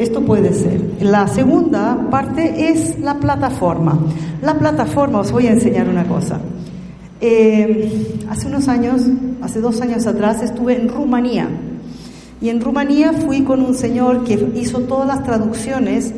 Esto 0.00 0.22
puede 0.22 0.54
ser. 0.54 0.80
La 1.02 1.28
segunda 1.28 2.08
parte 2.10 2.70
es 2.70 2.98
la 3.00 3.20
plataforma. 3.20 3.98
La 4.40 4.58
plataforma, 4.58 5.20
os 5.20 5.30
voy 5.30 5.46
a 5.46 5.52
enseñar 5.52 5.90
una 5.90 6.08
cosa. 6.08 6.40
Eh, 7.20 8.16
hace 8.30 8.46
unos 8.46 8.66
años, 8.68 9.02
hace 9.42 9.60
dos 9.60 9.78
años 9.82 10.06
atrás, 10.06 10.42
estuve 10.42 10.80
en 10.80 10.88
Rumanía. 10.88 11.50
Y 12.40 12.48
en 12.48 12.62
Rumanía 12.62 13.12
fui 13.12 13.42
con 13.42 13.60
un 13.60 13.74
señor 13.74 14.24
que 14.24 14.42
hizo 14.54 14.80
todas 14.80 15.06
las 15.06 15.22
traducciones 15.22 16.14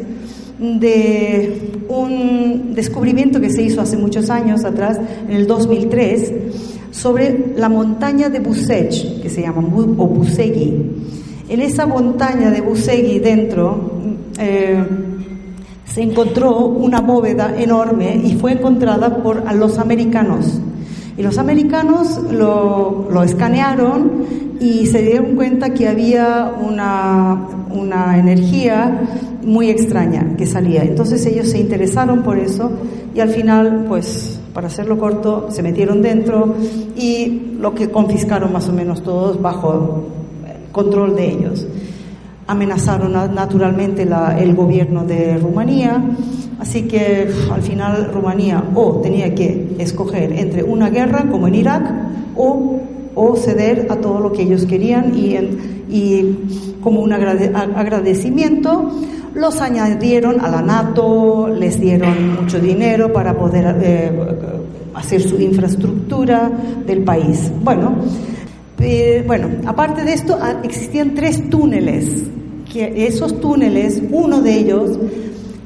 de 0.61 1.83
un 1.89 2.75
descubrimiento 2.77 3.41
que 3.41 3.51
se 3.51 3.63
hizo 3.63 3.81
hace 3.81 3.97
muchos 3.97 4.31
años 4.31 4.65
atrás, 4.65 5.01
en 5.29 5.35
el 5.35 5.49
2003, 5.49 6.33
sobre 6.93 7.53
la 7.57 7.69
montaña 7.69 8.29
de 8.29 8.39
Buseg, 8.39 9.21
que 9.21 9.29
se 9.29 9.43
llama, 9.43 9.59
o 9.59 10.07
Busegui. 10.07 11.22
En 11.53 11.61
esa 11.61 11.85
montaña 11.85 12.51
de 12.51 12.63
Busegui 12.63 13.19
dentro 13.19 13.91
eh, 14.39 14.83
se 15.85 16.01
encontró 16.01 16.57
una 16.57 17.03
bóveda 17.03 17.55
enorme 17.61 18.19
y 18.25 18.37
fue 18.37 18.53
encontrada 18.53 19.23
por 19.23 19.45
los 19.55 19.77
americanos. 19.79 20.63
Y 21.15 21.23
los 21.23 21.37
americanos 21.37 22.23
lo, 22.31 23.07
lo 23.13 23.23
escanearon 23.23 24.25
y 24.61 24.87
se 24.87 25.03
dieron 25.03 25.37
cuenta 25.37 25.75
que 25.75 25.89
había 25.89 26.55
una, 26.59 27.49
una 27.69 28.19
energía 28.19 29.03
muy 29.45 29.69
extraña 29.69 30.35
que 30.39 30.47
salía. 30.47 30.83
Entonces 30.85 31.27
ellos 31.27 31.51
se 31.51 31.59
interesaron 31.59 32.23
por 32.23 32.39
eso 32.39 32.71
y 33.15 33.21
al 33.21 33.29
final, 33.29 33.85
pues, 33.87 34.41
para 34.55 34.69
hacerlo 34.69 34.97
corto, 34.97 35.49
se 35.51 35.63
metieron 35.63 36.01
dentro 36.01 36.55
y 36.97 37.57
lo 37.61 37.75
que 37.75 37.91
confiscaron 37.91 38.55
más 38.55 38.71
o 38.71 38.73
menos 38.73 39.03
todos 39.03 39.43
bajo 39.43 40.22
control 40.73 41.15
de 41.15 41.31
ellos. 41.31 41.67
Amenazaron 42.47 43.13
naturalmente 43.35 44.03
el 44.39 44.55
gobierno 44.55 45.05
de 45.05 45.39
Rumanía, 45.39 46.03
así 46.59 46.83
que 46.83 47.29
al 47.51 47.63
final 47.63 48.11
Rumanía 48.13 48.65
o 48.75 49.01
tenía 49.01 49.35
que 49.35 49.77
escoger 49.79 50.33
entre 50.33 50.65
una 50.65 50.91
guerra 50.91 51.29
como 51.31 51.47
en 51.47 51.55
Irak 51.55 51.85
o, 52.37 52.81
o 53.15 53.37
ceder 53.37 53.87
a 53.91 53.97
todo 53.97 54.19
lo 54.19 54.33
que 54.33 54.43
ellos 54.43 54.67
querían 54.67 55.15
y, 55.17 55.37
y 55.89 56.79
como 56.83 57.01
un 57.01 57.13
agradecimiento 57.13 58.91
los 59.35 59.61
añadieron 59.61 60.41
a 60.41 60.49
la 60.51 60.63
NATO, 60.63 61.49
les 61.49 61.81
dieron 61.81 62.35
mucho 62.41 62.59
dinero 62.59 63.13
para 63.13 63.37
poder 63.37 63.77
eh, 63.83 64.11
hacer 64.95 65.23
su 65.23 65.41
infraestructura 65.41 66.51
del 66.87 67.03
país. 67.03 67.51
Bueno, 67.63 67.95
eh, 68.83 69.25
bueno, 69.27 69.49
aparte 69.67 70.05
de 70.05 70.13
esto, 70.13 70.39
ah, 70.41 70.61
existían 70.63 71.15
tres 71.15 71.49
túneles, 71.49 72.25
esos 72.75 73.41
túneles, 73.41 74.03
uno 74.11 74.41
de 74.41 74.55
ellos, 74.55 74.99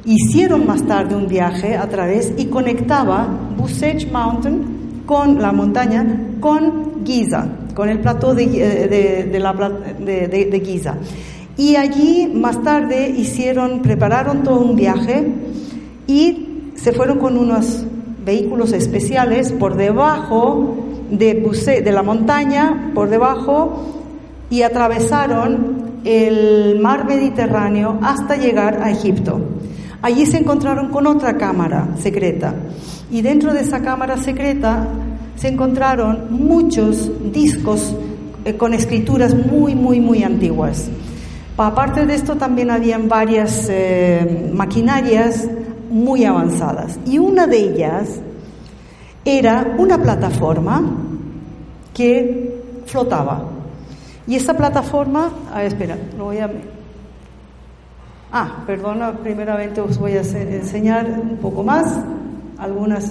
hicieron 0.05 0.67
más 0.67 0.85
tarde 0.87 1.15
un 1.15 1.29
viaje 1.29 1.77
a 1.77 1.89
través 1.89 2.33
y 2.37 2.47
conectaba 2.47 3.29
Busech 3.57 4.11
Mountain 4.11 5.03
con 5.07 5.41
la 5.41 5.53
montaña 5.53 6.05
con 6.41 7.05
Giza, 7.05 7.47
con 7.75 7.89
el 7.89 8.01
plató 8.01 8.35
de, 8.35 8.45
eh, 8.45 10.49
de, 10.51 10.63
Giza. 10.65 10.97
Y 11.57 11.77
allí 11.77 12.31
más 12.35 12.63
tarde 12.63 13.09
hicieron, 13.09 13.83
prepararon 13.83 14.43
todo 14.43 14.61
un 14.61 14.77
viaje 14.77 15.27
y 16.07 16.73
se 16.75 16.93
fueron 16.93 17.19
con 17.19 17.39
unos 17.39 17.85
vehículos 18.25 18.73
especiales 18.73 19.53
por 19.53 19.77
debajo 19.77 20.77
de, 21.11 21.35
de 21.85 21.93
la 21.93 22.03
montaña, 22.03 22.93
por 22.95 23.09
debajo, 23.09 23.95
y 24.51 24.63
atravesaron 24.63 26.01
el 26.05 26.79
mar 26.79 27.05
Mediterráneo 27.05 27.99
hasta 28.03 28.37
llegar 28.37 28.83
a 28.83 28.91
Egipto. 28.91 29.41
Allí 30.03 30.25
se 30.27 30.39
encontraron 30.39 30.91
con 30.91 31.07
otra 31.07 31.37
cámara 31.37 31.89
secreta 31.99 32.55
y 33.11 33.23
dentro 33.23 33.53
de 33.53 33.61
esa 33.63 33.81
cámara 33.81 34.17
secreta 34.19 34.87
se 35.37 35.49
encontraron 35.49 36.29
muchos 36.31 37.11
discos 37.33 37.95
eh, 38.45 38.55
con 38.55 38.75
escrituras 38.75 39.35
muy, 39.35 39.75
muy, 39.75 40.01
muy 40.01 40.23
antiguas. 40.23 40.89
Aparte 41.57 42.07
de 42.07 42.15
esto 42.15 42.37
también 42.37 42.71
habían 42.71 43.09
varias 43.09 43.67
eh, 43.71 44.51
maquinarias 44.53 45.49
muy 45.91 46.25
avanzadas 46.25 46.99
y 47.07 47.19
una 47.19 47.47
de 47.47 47.59
ellas 47.59 48.21
era 49.27 49.75
una 49.77 49.99
plataforma 49.99 50.83
que 51.93 52.63
flotaba. 52.87 53.43
Y 54.29 54.37
esa 54.37 54.55
plataforma, 54.55 55.31
a 55.53 55.59
ver, 55.59 55.67
espera, 55.67 55.99
lo 56.17 56.27
voy 56.27 56.39
a... 56.39 56.51
Ah, 58.33 58.63
perdona, 58.67 59.13
primeramente 59.13 59.81
os 59.81 59.99
voy 59.99 60.13
a 60.13 60.21
enseñar 60.21 61.11
un 61.11 61.39
poco 61.39 61.65
más 61.65 61.99
algunas. 62.59 63.11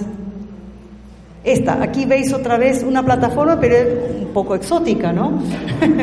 Esta, 1.44 1.82
aquí 1.82 2.06
veis 2.06 2.32
otra 2.32 2.56
vez 2.56 2.82
una 2.82 3.02
plataforma, 3.04 3.60
pero 3.60 3.76
un 4.20 4.28
poco 4.28 4.54
exótica, 4.54 5.12
¿no? 5.12 5.38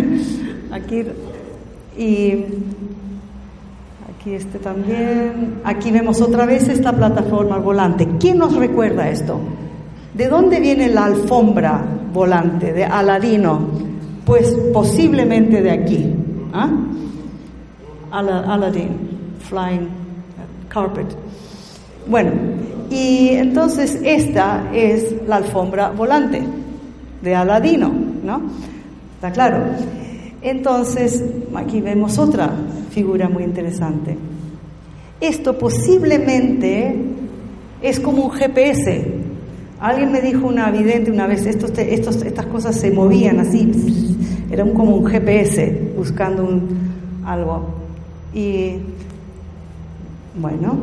aquí 0.71 1.03
y 1.97 2.45
aquí 4.09 4.33
este 4.33 4.59
también. 4.59 5.61
Aquí 5.63 5.91
vemos 5.91 6.21
otra 6.21 6.45
vez 6.45 6.67
esta 6.69 6.91
plataforma 6.91 7.57
volante. 7.57 8.07
¿Quién 8.19 8.37
nos 8.37 8.55
recuerda 8.55 9.09
esto? 9.09 9.39
¿De 10.13 10.27
dónde 10.27 10.59
viene 10.59 10.89
la 10.89 11.05
alfombra 11.05 11.83
volante 12.13 12.71
de 12.71 12.85
Aladino? 12.85 13.59
Pues 14.25 14.55
posiblemente 14.71 15.61
de 15.61 15.71
aquí. 15.71 16.13
¿ah? 16.53 16.69
Aladdin, 18.11 18.89
flying 19.39 19.87
carpet. 20.69 21.07
Bueno, 22.07 22.31
y 22.91 23.29
entonces 23.29 23.99
esta 24.03 24.69
es 24.73 25.15
la 25.27 25.37
alfombra 25.37 25.89
volante 25.89 26.41
de 27.21 27.35
Aladino, 27.35 27.91
¿no? 28.23 28.41
Está 29.15 29.31
claro. 29.31 29.63
Entonces, 30.41 31.23
aquí 31.55 31.79
vemos 31.81 32.19
otra 32.19 32.51
figura 32.91 33.29
muy 33.29 33.43
interesante. 33.43 34.17
Esto 35.21 35.57
posiblemente 35.57 36.95
es 37.81 37.99
como 37.99 38.25
un 38.25 38.31
GPS. 38.31 39.22
Alguien 39.83 40.13
me 40.13 40.21
dijo 40.21 40.47
una 40.47 40.71
vidente 40.71 41.11
una 41.11 41.27
vez, 41.27 41.45
estos, 41.45 41.77
estos, 41.77 42.21
estas 42.21 42.45
cosas 42.45 42.73
se 42.73 42.89
movían 42.89 43.41
así, 43.41 43.69
era 44.49 44.63
como 44.63 44.95
un 44.95 45.05
GPS 45.05 45.91
buscando 45.97 46.45
un, 46.45 46.69
algo. 47.25 47.65
Y 48.33 48.75
bueno, 50.39 50.77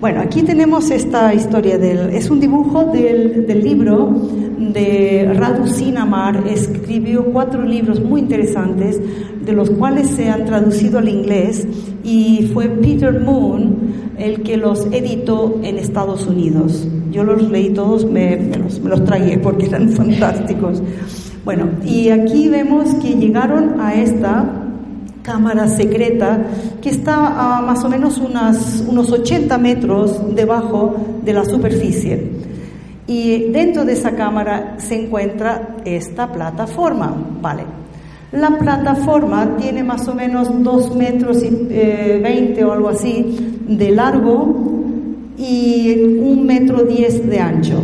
bueno, 0.00 0.20
aquí 0.20 0.42
tenemos 0.42 0.92
esta 0.92 1.34
historia 1.34 1.76
del, 1.76 2.10
es 2.10 2.30
un 2.30 2.38
dibujo 2.38 2.84
del, 2.84 3.48
del 3.48 3.64
libro 3.64 4.14
de 4.56 5.28
Radu 5.34 5.66
Sinamar, 5.66 6.46
escribió 6.46 7.24
cuatro 7.24 7.64
libros 7.64 8.00
muy 8.00 8.20
interesantes, 8.20 9.00
de 9.44 9.52
los 9.52 9.70
cuales 9.70 10.08
se 10.10 10.30
han 10.30 10.44
traducido 10.44 11.00
al 11.00 11.08
inglés, 11.08 11.66
y 12.04 12.48
fue 12.54 12.68
Peter 12.68 13.18
Moon 13.18 14.14
el 14.18 14.44
que 14.44 14.56
los 14.56 14.86
editó 14.92 15.58
en 15.64 15.78
Estados 15.78 16.28
Unidos. 16.28 16.86
Yo 17.16 17.24
los 17.24 17.50
leí 17.50 17.70
todos, 17.70 18.04
me, 18.04 18.36
los, 18.58 18.78
me 18.78 18.90
los 18.90 19.02
tragué 19.06 19.38
porque 19.38 19.64
eran 19.64 19.88
fantásticos. 19.96 20.82
Bueno, 21.46 21.66
y 21.82 22.10
aquí 22.10 22.50
vemos 22.50 22.92
que 22.96 23.14
llegaron 23.14 23.80
a 23.80 23.94
esta 23.94 24.44
cámara 25.22 25.66
secreta 25.66 26.44
que 26.82 26.90
está 26.90 27.56
a 27.56 27.62
más 27.62 27.82
o 27.84 27.88
menos 27.88 28.18
unas, 28.18 28.84
unos 28.86 29.10
80 29.10 29.56
metros 29.56 30.34
debajo 30.34 30.94
de 31.24 31.32
la 31.32 31.46
superficie. 31.46 32.32
Y 33.06 33.50
dentro 33.50 33.86
de 33.86 33.94
esa 33.94 34.10
cámara 34.10 34.74
se 34.76 35.06
encuentra 35.06 35.76
esta 35.86 36.30
plataforma, 36.30 37.16
¿vale? 37.40 37.62
La 38.32 38.58
plataforma 38.58 39.56
tiene 39.56 39.82
más 39.82 40.06
o 40.06 40.14
menos 40.14 40.50
2 40.62 40.94
metros 40.96 41.42
y 41.42 41.48
20 41.48 42.60
eh, 42.60 42.64
o 42.64 42.72
algo 42.72 42.90
así 42.90 43.62
de 43.66 43.90
largo 43.90 44.75
y 45.38 46.18
un 46.20 46.46
metro 46.46 46.82
10 46.82 47.28
de 47.28 47.38
ancho 47.38 47.82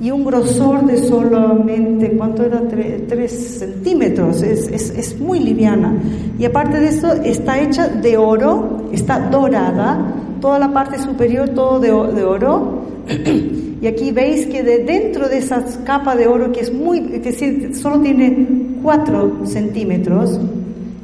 y 0.00 0.10
un 0.10 0.24
grosor 0.24 0.84
de 0.84 0.98
solamente, 0.98 2.10
¿cuánto 2.12 2.44
era? 2.44 2.60
3 2.68 3.30
centímetros, 3.30 4.42
es, 4.42 4.68
es, 4.68 4.90
es, 4.90 5.18
muy 5.18 5.40
liviana. 5.40 5.94
Y 6.38 6.44
aparte 6.44 6.78
de 6.78 6.88
eso, 6.88 7.12
está 7.24 7.58
hecha 7.58 7.88
de 7.88 8.16
oro, 8.16 8.88
está 8.92 9.18
dorada, 9.30 10.14
toda 10.40 10.58
la 10.58 10.72
parte 10.72 10.98
superior 10.98 11.48
todo 11.50 11.80
de, 11.80 11.88
de 11.88 12.24
oro. 12.24 12.82
y 13.80 13.86
aquí 13.86 14.12
veis 14.12 14.46
que 14.46 14.62
de 14.62 14.84
dentro 14.84 15.28
de 15.28 15.38
esa 15.38 15.64
capa 15.84 16.14
de 16.14 16.26
oro, 16.26 16.52
que 16.52 16.60
es 16.60 16.72
muy, 16.72 17.00
que 17.00 17.74
solo 17.74 17.98
tiene 18.00 18.46
4 18.82 19.46
centímetros, 19.46 20.38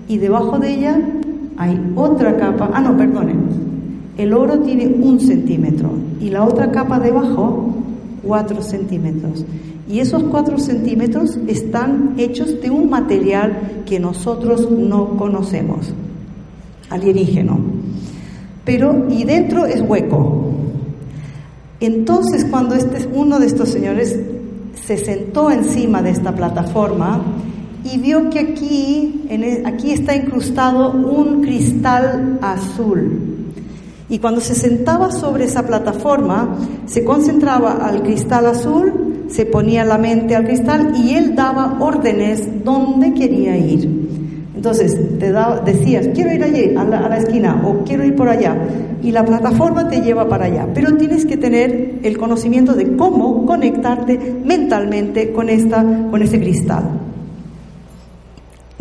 y 0.06 0.18
debajo 0.18 0.58
de 0.58 0.74
ella 0.74 1.00
hay 1.56 1.80
otra 1.94 2.36
capa, 2.36 2.70
ah 2.74 2.80
no, 2.80 2.96
perdonen, 2.96 3.71
el 4.18 4.34
oro 4.34 4.60
tiene 4.60 4.86
un 4.86 5.20
centímetro 5.20 5.90
y 6.20 6.30
la 6.30 6.44
otra 6.44 6.70
capa 6.70 6.98
debajo 6.98 7.74
4 8.22 8.62
centímetros. 8.62 9.44
Y 9.88 9.98
esos 9.98 10.22
4 10.24 10.58
centímetros 10.58 11.38
están 11.46 12.14
hechos 12.16 12.60
de 12.60 12.70
un 12.70 12.88
material 12.88 13.82
que 13.86 13.98
nosotros 13.98 14.70
no 14.70 15.16
conocemos, 15.16 15.92
alienígeno. 16.88 17.58
Pero, 18.64 19.06
y 19.10 19.24
dentro 19.24 19.66
es 19.66 19.82
hueco. 19.82 20.52
Entonces, 21.80 22.44
cuando 22.44 22.76
este, 22.76 23.08
uno 23.12 23.40
de 23.40 23.46
estos 23.46 23.70
señores 23.70 24.18
se 24.86 24.96
sentó 24.96 25.50
encima 25.50 26.00
de 26.00 26.10
esta 26.10 26.34
plataforma 26.34 27.20
y 27.84 27.98
vio 27.98 28.30
que 28.30 28.38
aquí, 28.38 29.24
en 29.28 29.66
aquí 29.66 29.90
está 29.90 30.14
incrustado 30.14 30.92
un 30.92 31.42
cristal 31.42 32.38
azul. 32.40 33.31
Y 34.12 34.18
cuando 34.18 34.42
se 34.42 34.54
sentaba 34.54 35.10
sobre 35.10 35.44
esa 35.44 35.66
plataforma, 35.66 36.54
se 36.84 37.02
concentraba 37.02 37.78
al 37.78 38.02
cristal 38.02 38.44
azul, 38.44 39.24
se 39.30 39.46
ponía 39.46 39.86
la 39.86 39.96
mente 39.96 40.36
al 40.36 40.44
cristal 40.44 40.92
y 40.94 41.14
él 41.14 41.34
daba 41.34 41.78
órdenes 41.80 42.62
dónde 42.62 43.14
quería 43.14 43.56
ir. 43.56 43.88
Entonces, 44.54 45.18
te 45.18 45.32
decías, 45.64 46.08
quiero 46.12 46.30
ir 46.30 46.44
allí, 46.44 46.76
a 46.76 46.84
la, 46.84 47.16
esquina, 47.16 47.62
o 47.64 47.84
quiero 47.84 48.04
ir 48.04 48.14
por 48.14 48.28
allá, 48.28 48.54
y 49.02 49.12
la 49.12 49.24
plataforma 49.24 49.88
te 49.88 50.02
lleva 50.02 50.28
para 50.28 50.44
allá. 50.44 50.68
Pero 50.74 50.94
tienes 50.98 51.24
que 51.24 51.38
tener 51.38 52.00
el 52.02 52.18
conocimiento 52.18 52.74
de 52.74 52.94
cómo 52.94 53.46
conectarte 53.46 54.42
mentalmente 54.44 55.32
con, 55.32 55.48
esta, 55.48 55.82
con 56.10 56.20
ese 56.20 56.38
cristal. 56.38 57.11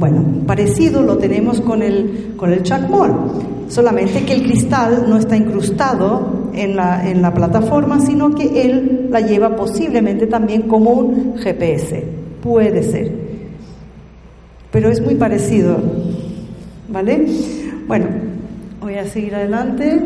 Bueno, 0.02 0.26
parecido 0.48 1.04
lo 1.04 1.20
tenemos 1.20 1.62
con 1.62 1.84
el, 1.84 2.34
con 2.36 2.52
el 2.52 2.64
chacmol, 2.64 3.14
solamente 3.68 4.26
que 4.26 4.34
el 4.34 4.42
cristal 4.42 5.06
no 5.08 5.18
está 5.18 5.38
incrustado 5.38 6.50
en 6.56 6.76
la, 6.76 7.08
en 7.08 7.22
la 7.22 7.32
plataforma, 7.32 8.02
sino 8.02 8.34
que 8.34 8.64
él 8.64 9.10
la 9.12 9.22
lleva 9.22 9.56
posiblemente 9.56 10.26
también 10.26 10.64
como 10.64 10.90
un 10.90 11.38
GPS. 11.38 12.04
Puede 12.42 12.82
ser. 12.82 13.12
Pero 14.72 14.90
es 14.90 15.00
muy 15.02 15.14
parecido. 15.14 15.78
¿Vale? 16.90 17.28
Bueno, 17.88 18.08
voy 18.82 18.96
a 18.96 19.06
seguir 19.06 19.36
adelante. 19.36 20.02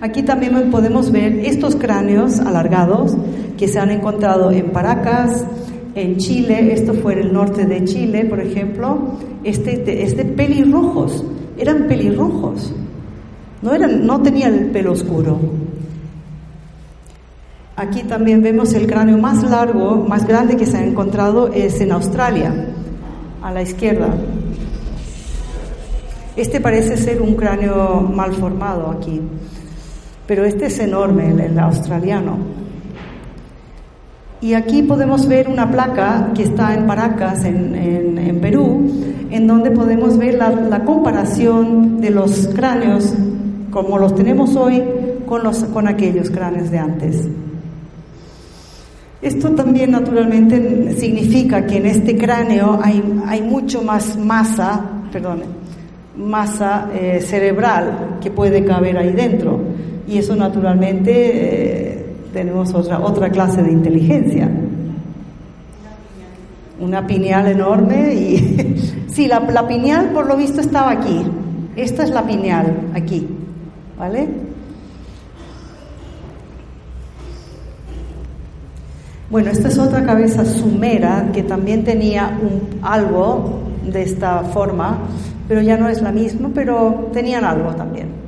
Aquí 0.00 0.22
también 0.22 0.70
podemos 0.70 1.12
ver 1.12 1.40
estos 1.40 1.76
cráneos 1.76 2.40
alargados 2.40 3.14
que 3.58 3.68
se 3.68 3.78
han 3.78 3.90
encontrado 3.90 4.50
en 4.52 4.70
Paracas, 4.70 5.44
en 5.94 6.16
Chile, 6.16 6.72
esto 6.72 6.94
fue 6.94 7.14
en 7.14 7.18
el 7.20 7.32
norte 7.32 7.64
de 7.64 7.84
Chile, 7.84 8.24
por 8.24 8.40
ejemplo, 8.40 9.18
este 9.44 10.02
es 10.02 10.16
de 10.16 10.24
pelirrojos, 10.24 11.24
eran 11.56 11.86
pelirrojos, 11.88 12.72
no, 13.62 13.74
eran, 13.74 14.06
no 14.06 14.20
tenían 14.22 14.54
el 14.54 14.66
pelo 14.66 14.92
oscuro. 14.92 15.38
Aquí 17.76 18.02
también 18.02 18.42
vemos 18.42 18.74
el 18.74 18.88
cráneo 18.88 19.18
más 19.18 19.48
largo, 19.48 20.04
más 20.08 20.26
grande 20.26 20.56
que 20.56 20.66
se 20.66 20.78
ha 20.78 20.84
encontrado 20.84 21.52
es 21.52 21.80
en 21.80 21.92
Australia, 21.92 22.52
a 23.40 23.52
la 23.52 23.62
izquierda. 23.62 24.14
Este 26.34 26.60
parece 26.60 26.96
ser 26.96 27.22
un 27.22 27.34
cráneo 27.34 28.00
mal 28.00 28.32
formado 28.34 28.90
aquí, 28.90 29.20
pero 30.26 30.44
este 30.44 30.66
es 30.66 30.78
enorme, 30.78 31.30
el, 31.30 31.58
australiano. 31.58 32.57
Y 34.40 34.54
aquí 34.54 34.82
podemos 34.82 35.26
ver 35.26 35.48
una 35.48 35.68
placa 35.70 36.30
que 36.34 36.44
está 36.44 36.74
en 36.74 36.86
Paracas, 36.86 37.44
en, 37.44 38.38
Perú, 38.40 38.88
en 39.30 39.46
donde 39.48 39.72
podemos 39.72 40.16
ver 40.16 40.34
la, 40.34 40.84
comparación 40.84 42.00
de 42.00 42.10
los 42.10 42.48
cráneos 42.54 43.12
como 43.70 43.98
los 43.98 44.14
tenemos 44.14 44.54
hoy 44.54 44.82
con, 45.26 45.42
los, 45.42 45.64
con 45.64 45.88
aquellos 45.88 46.30
cráneos 46.30 46.70
de 46.70 46.78
antes. 46.78 47.28
Esto 49.20 49.50
también 49.50 49.90
naturalmente 49.90 50.94
significa 50.96 51.66
que 51.66 51.78
en 51.78 51.86
este 51.86 52.16
cráneo 52.16 52.78
hay, 52.80 53.02
hay 53.26 53.42
mucho 53.42 53.82
más 53.82 54.16
masa, 54.16 54.80
perdón, 55.10 55.42
masa 56.16 56.88
eh, 56.94 57.20
cerebral 57.20 58.18
que 58.20 58.30
puede 58.30 58.64
caber 58.64 58.96
ahí 58.98 59.12
dentro. 59.12 59.58
Y 60.06 60.18
eso 60.18 60.36
naturalmente 60.36 61.12
eh, 61.12 61.97
tenemos 62.32 62.74
otra, 62.74 63.00
otra 63.00 63.30
clase 63.30 63.62
de 63.62 63.72
inteligencia. 63.72 64.48
Una 66.80 67.06
pineal 67.06 67.48
enorme 67.48 68.14
y 68.14 69.06
sí, 69.08 69.26
la, 69.26 69.66
pineal 69.66 70.10
por 70.10 70.26
lo 70.26 70.36
visto 70.36 70.60
estaba 70.60 70.90
aquí. 70.92 71.22
Esta 71.76 72.02
es 72.02 72.10
la 72.10 72.26
pineal, 72.26 72.90
aquí, 72.94 73.26
¿vale? 73.98 74.28
Bueno, 79.30 79.50
esta 79.50 79.68
es 79.68 79.78
otra 79.78 80.04
cabeza 80.04 80.44
sumera 80.44 81.30
que 81.32 81.42
también 81.42 81.84
tenía 81.84 82.38
un, 82.40 82.80
algo 82.82 83.60
de 83.84 84.02
esta 84.02 84.42
forma, 84.44 84.98
pero 85.46 85.60
ya 85.60 85.76
no 85.76 85.88
es 85.88 86.00
la 86.02 86.12
misma, 86.12 86.50
pero 86.54 87.10
tenían 87.12 87.44
algo 87.44 87.74
también. 87.74 88.27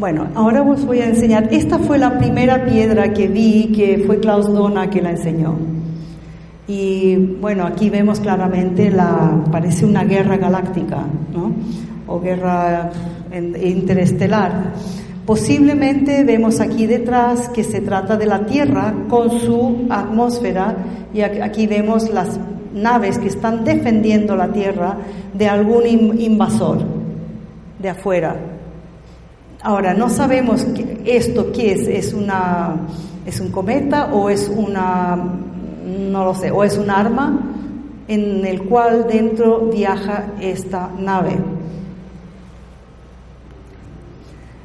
Bueno, 0.00 0.28
ahora 0.34 0.62
os 0.62 0.86
voy 0.86 1.00
a 1.00 1.08
enseñar. 1.10 1.52
Esta 1.52 1.78
fue 1.78 1.98
la 1.98 2.16
primera 2.16 2.64
piedra 2.64 3.12
que 3.12 3.28
vi, 3.28 3.70
que 3.70 4.02
fue 4.06 4.18
Klaus 4.18 4.50
Dona 4.50 4.88
que 4.88 5.02
la 5.02 5.10
enseñó. 5.10 5.58
Y 6.66 7.16
bueno, 7.16 7.66
aquí 7.66 7.90
vemos 7.90 8.18
claramente 8.18 8.90
la, 8.90 9.44
parece 9.52 9.84
una 9.84 10.04
guerra 10.04 10.38
galáctica, 10.38 11.04
¿no? 11.34 11.52
O 12.06 12.18
guerra 12.18 12.90
interestelar. 13.30 14.72
Posiblemente 15.26 16.24
vemos 16.24 16.60
aquí 16.60 16.86
detrás 16.86 17.50
que 17.50 17.62
se 17.62 17.82
trata 17.82 18.16
de 18.16 18.24
la 18.24 18.46
Tierra 18.46 18.94
con 19.06 19.30
su 19.38 19.86
atmósfera 19.90 20.76
y 21.12 21.20
aquí 21.20 21.66
vemos 21.66 22.08
las 22.08 22.40
naves 22.72 23.18
que 23.18 23.28
están 23.28 23.64
defendiendo 23.64 24.34
la 24.34 24.50
Tierra 24.50 24.96
de 25.34 25.46
algún 25.46 26.18
invasor 26.18 26.78
de 27.78 27.90
afuera. 27.90 28.59
Ahora, 29.62 29.92
no 29.92 30.08
sabemos 30.08 30.66
esto 31.04 31.52
qué 31.52 31.72
es, 31.72 31.86
es, 31.86 32.14
una, 32.14 32.76
es 33.26 33.40
un 33.40 33.50
cometa 33.50 34.06
o 34.06 34.30
es 34.30 34.48
una, 34.48 35.18
no 35.86 36.24
lo 36.24 36.34
sé, 36.34 36.50
o 36.50 36.64
es 36.64 36.78
un 36.78 36.88
arma 36.88 37.38
en 38.08 38.46
el 38.46 38.62
cual 38.62 39.06
dentro 39.06 39.70
viaja 39.70 40.32
esta 40.40 40.90
nave. 40.98 41.36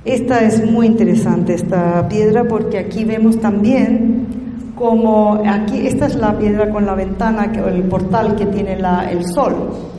Esta 0.05 0.43
es 0.43 0.63
muy 0.63 0.86
interesante, 0.86 1.55
esta 1.55 2.08
piedra, 2.08 2.45
porque 2.45 2.77
aquí 2.77 3.03
vemos 3.03 3.41
también 3.41 4.27
como 4.75 5.41
aquí, 5.45 5.88
esta 5.88 6.05
es 6.05 6.15
la 6.15 6.38
piedra 6.38 6.69
con 6.69 6.86
la 6.86 6.95
ventana, 6.95 7.51
que, 7.51 7.60
el 7.60 7.84
portal 7.84 8.36
que 8.36 8.45
tiene 8.45 8.77
la, 8.77 9.10
el 9.12 9.25
sol. 9.25 9.94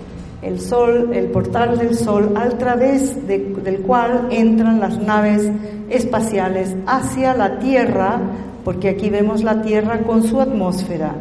El 0.46 0.60
sol, 0.60 1.10
el 1.12 1.26
portal 1.26 1.76
del 1.76 1.96
sol, 1.96 2.32
a 2.36 2.48
través 2.50 3.26
del 3.26 3.80
cual 3.80 4.28
entran 4.30 4.78
las 4.78 4.96
naves 4.96 5.50
espaciales 5.90 6.76
hacia 6.86 7.34
la 7.34 7.58
Tierra, 7.58 8.20
porque 8.64 8.90
aquí 8.90 9.10
vemos 9.10 9.42
la 9.42 9.60
Tierra 9.60 9.98
con 10.02 10.22
su 10.22 10.40
atmósfera. 10.40 11.16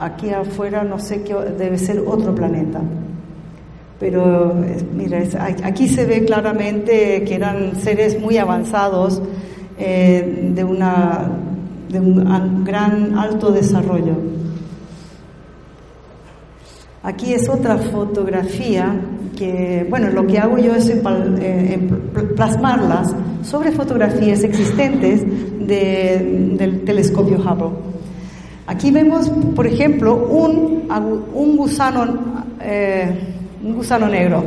Aquí 0.00 0.30
afuera 0.30 0.82
no 0.82 0.98
sé 0.98 1.22
qué 1.22 1.36
debe 1.56 1.78
ser 1.78 2.02
otro 2.04 2.34
planeta. 2.34 2.80
Pero 4.00 4.52
mira, 4.92 5.22
aquí 5.62 5.88
se 5.88 6.04
ve 6.04 6.24
claramente 6.24 7.22
que 7.22 7.34
eran 7.36 7.76
seres 7.76 8.20
muy 8.20 8.38
avanzados 8.38 9.22
eh, 9.78 10.50
de, 10.52 10.64
una, 10.64 11.30
de 11.88 12.00
un 12.00 12.64
gran 12.64 13.16
alto 13.16 13.52
desarrollo. 13.52 14.16
Aquí 17.04 17.34
es 17.34 17.48
otra 17.48 17.76
fotografía 17.76 19.00
que, 19.36 19.86
bueno, 19.88 20.10
lo 20.10 20.26
que 20.26 20.38
hago 20.38 20.58
yo 20.58 20.74
es 20.74 20.88
eh, 20.88 21.88
plasmarlas 22.34 23.14
sobre 23.42 23.70
fotografías 23.72 24.42
existentes 24.42 25.22
del 25.66 26.82
telescopio 26.84 27.36
Hubble. 27.38 27.76
Aquí 28.66 28.90
vemos, 28.90 29.28
por 29.54 29.66
ejemplo, 29.66 30.16
un, 30.16 30.88
un 31.34 31.56
gusano 31.56 32.44
eh, 32.60 33.34
un 33.64 33.74
gusano 33.74 34.08
negro, 34.08 34.44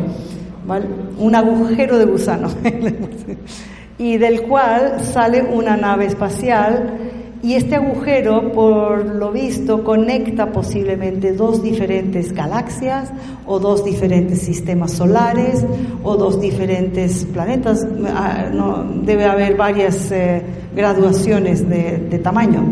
un 1.18 1.36
agujero 1.36 1.98
de 1.98 2.06
gusano, 2.06 2.50
y 3.98 4.18
del 4.18 4.44
cual 4.44 5.04
sale 5.04 5.42
una 5.42 5.76
nave 5.76 6.06
espacial 6.06 7.07
y 7.48 7.54
este 7.54 7.76
agujero, 7.76 8.52
por 8.52 9.06
lo 9.06 9.32
visto, 9.32 9.82
conecta 9.82 10.52
posiblemente 10.52 11.32
dos 11.32 11.64
diferentes 11.64 12.34
galaxias 12.34 13.10
o 13.46 13.58
dos 13.58 13.86
diferentes 13.86 14.42
sistemas 14.42 14.92
solares 14.92 15.66
o 16.04 16.18
dos 16.18 16.42
diferentes 16.42 17.24
planetas. 17.24 17.88
Ah, 18.14 18.50
no, 18.54 18.84
debe 19.02 19.24
haber 19.24 19.56
varias 19.56 20.12
eh, 20.12 20.42
graduaciones 20.76 21.70
de 21.70 22.20
tamaño. 22.20 22.66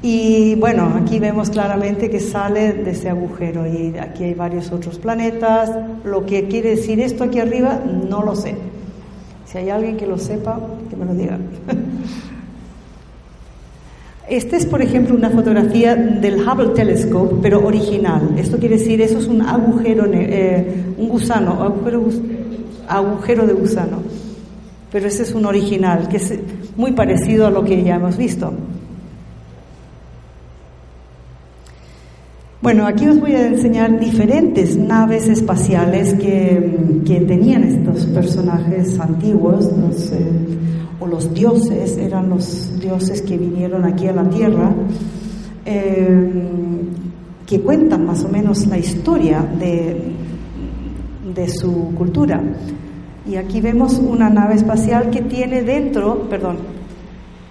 Y 0.00 0.54
bueno, 0.54 0.92
aquí 1.02 1.18
vemos 1.18 1.50
claramente 1.50 2.08
que 2.08 2.20
sale 2.20 2.74
de 2.74 2.92
ese 2.92 3.08
agujero 3.08 3.66
y 3.66 3.98
aquí 3.98 4.22
hay 4.22 4.34
varios 4.34 4.70
otros 4.70 5.00
planetas. 5.00 5.72
Lo 6.04 6.24
que 6.24 6.46
quiere 6.46 6.76
decir 6.76 7.00
esto 7.00 7.24
aquí 7.24 7.40
arriba, 7.40 7.80
no 8.08 8.22
lo 8.22 8.36
sé. 8.36 8.54
Si 9.44 9.58
hay 9.58 9.70
alguien 9.70 9.96
que 9.96 10.06
lo 10.06 10.18
sepa, 10.18 10.60
que 10.88 10.94
me 10.94 11.04
lo 11.04 11.14
diga. 11.14 11.36
Este 14.32 14.56
es, 14.56 14.64
por 14.64 14.80
ejemplo, 14.80 15.14
una 15.14 15.28
fotografía 15.28 15.94
del 15.94 16.40
Hubble 16.40 16.70
Telescope, 16.70 17.36
pero 17.42 17.66
original. 17.66 18.30
Esto 18.38 18.56
quiere 18.56 18.78
decir, 18.78 18.98
eso 19.02 19.18
es 19.18 19.26
un 19.26 19.42
agujero, 19.42 20.06
eh, 20.10 20.94
un 20.96 21.06
gusano, 21.06 21.60
agujero, 22.88 23.46
de 23.46 23.52
gusano. 23.52 23.98
Pero 24.90 25.06
ese 25.06 25.24
es 25.24 25.34
un 25.34 25.44
original, 25.44 26.08
que 26.08 26.16
es 26.16 26.32
muy 26.78 26.92
parecido 26.92 27.46
a 27.46 27.50
lo 27.50 27.62
que 27.62 27.82
ya 27.82 27.96
hemos 27.96 28.16
visto. 28.16 28.54
Bueno, 32.62 32.86
aquí 32.86 33.06
os 33.08 33.20
voy 33.20 33.34
a 33.34 33.48
enseñar 33.48 34.00
diferentes 34.00 34.78
naves 34.78 35.28
espaciales 35.28 36.14
que, 36.14 37.20
tenían 37.28 37.64
estos 37.64 38.06
personajes 38.06 38.98
antiguos, 38.98 39.70
o 41.02 41.06
los 41.06 41.34
dioses, 41.34 41.96
eran 41.96 42.28
los 42.28 42.78
dioses 42.78 43.22
que 43.22 43.36
vinieron 43.36 43.84
aquí 43.84 44.06
a 44.06 44.12
la 44.12 44.28
Tierra, 44.28 44.72
eh, 45.64 46.48
que 47.46 47.60
cuentan 47.60 48.06
más 48.06 48.24
o 48.24 48.28
menos 48.28 48.66
la 48.66 48.78
historia 48.78 49.42
de, 49.58 50.12
de 51.34 51.48
su 51.48 51.92
cultura. 51.96 52.40
Y 53.28 53.36
aquí 53.36 53.60
vemos 53.60 53.98
una 53.98 54.30
nave 54.30 54.54
espacial 54.54 55.10
que 55.10 55.22
tiene 55.22 55.62
dentro, 55.62 56.28
perdón, 56.28 56.58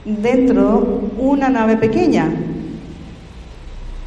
dentro 0.06 1.02
una 1.18 1.50
nave 1.50 1.78
pequeña, 1.78 2.30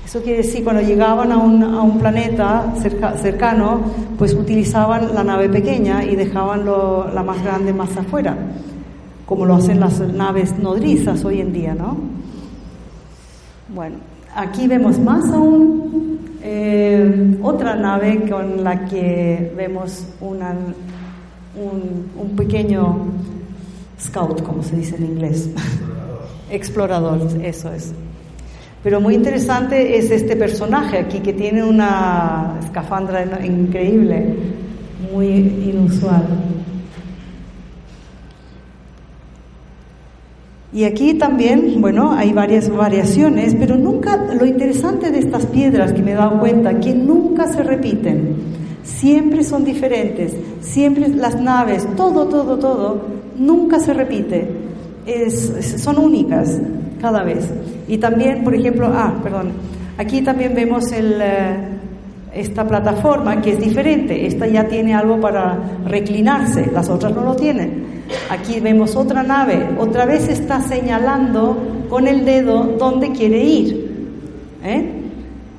eso 0.05 0.23
quiere 0.23 0.43
decir, 0.43 0.63
cuando 0.63 0.81
llegaban 0.81 1.33
a 1.33 1.39
un, 1.39 1.63
a 1.63 1.81
un 1.81 1.99
planeta 1.99 2.73
cercano, 3.21 3.81
pues 4.17 4.35
utilizaban 4.35 5.15
la 5.15 5.25
nave 5.25 5.49
pequeña 5.49 6.05
y 6.05 6.15
dejaban 6.15 6.65
la 6.67 7.23
más 7.25 7.43
grande 7.43 7.73
más 7.73 7.97
afuera, 7.97 8.37
como 9.27 9.47
lo 9.47 9.55
hacen 9.55 9.81
las 9.81 10.01
naves 10.01 10.59
nodrizas 10.59 11.25
hoy 11.25 11.41
en 11.41 11.53
día, 11.53 11.75
¿no? 11.75 11.97
Bueno, 13.75 13.97
aquí 14.35 14.67
vemos 14.69 14.99
más 14.99 15.31
aún 15.31 16.19
eh, 16.43 17.39
otra 17.43 17.75
nave 17.75 18.29
con 18.29 18.63
la 18.63 18.85
que 18.85 19.53
vemos 19.57 20.07
un, 20.21 20.41
un 21.57 22.37
pequeño 22.37 23.07
scout, 24.01 24.43
como 24.43 24.63
se 24.63 24.77
dice 24.77 24.97
en 24.97 25.05
inglés. 25.05 25.51
explorador, 26.51 27.21
eso 27.43 27.73
es. 27.73 27.93
Pero 28.83 29.01
muy 29.01 29.15
interesante 29.15 29.97
es 29.97 30.11
este 30.11 30.37
personaje 30.37 30.99
aquí 30.99 31.21
que 31.21 31.33
tiene 31.33 31.65
una 31.65 32.59
escafandra 32.63 33.25
increíble, 33.45 34.35
muy 35.11 35.27
inusual. 35.27 36.27
Y 40.75 40.83
aquí 40.83 41.15
también, 41.15 41.81
bueno, 41.81 42.11
hay 42.11 42.33
varias 42.33 42.69
variaciones, 42.69 43.55
pero 43.55 43.77
nunca, 43.77 44.17
lo 44.35 44.45
interesante 44.45 45.13
de 45.13 45.21
estas 45.21 45.47
piedras 45.47 45.93
que 45.93 46.03
me 46.03 46.11
he 46.11 46.15
dado 46.15 46.41
cuenta, 46.41 46.81
que 46.81 46.93
nunca 46.93 47.47
se 47.47 47.63
repiten, 47.63 48.35
siempre 48.83 49.45
son 49.45 49.65
diferentes, 49.65 50.35
siempre 50.61 51.07
las 51.11 51.41
naves, 51.41 51.87
todo, 51.95 52.27
todo, 52.27 52.59
todo, 52.59 53.03
nunca 53.39 53.79
se 53.79 53.95
repite, 53.95 54.51
son 55.79 55.97
únicas 55.97 56.59
cada 57.01 57.23
vez. 57.23 57.49
Y 57.87 57.99
también, 57.99 58.43
por 58.43 58.57
ejemplo, 58.57 58.91
ah, 58.93 59.15
perdón, 59.23 59.53
aquí 59.97 60.23
también 60.23 60.57
vemos 60.57 60.91
eh, 60.91 61.57
esta 62.35 62.67
plataforma 62.67 63.41
que 63.41 63.53
es 63.53 63.61
diferente, 63.61 64.27
esta 64.27 64.49
ya 64.49 64.67
tiene 64.67 64.93
algo 64.93 65.21
para 65.21 65.57
reclinarse, 65.87 66.69
las 66.73 66.89
otras 66.89 67.15
no 67.15 67.23
lo 67.23 67.37
tienen. 67.37 67.94
Aquí 68.31 68.61
vemos 68.61 68.97
otra 68.97 69.23
nave, 69.23 69.71
otra 69.79 70.07
vez 70.07 70.29
está 70.29 70.61
señalando 70.61 71.57
con 71.89 72.09
el 72.09 72.25
dedo 72.25 72.75
dónde 72.79 73.13
quiere 73.13 73.45
ir. 73.45 74.09
¿eh? 74.63 75.01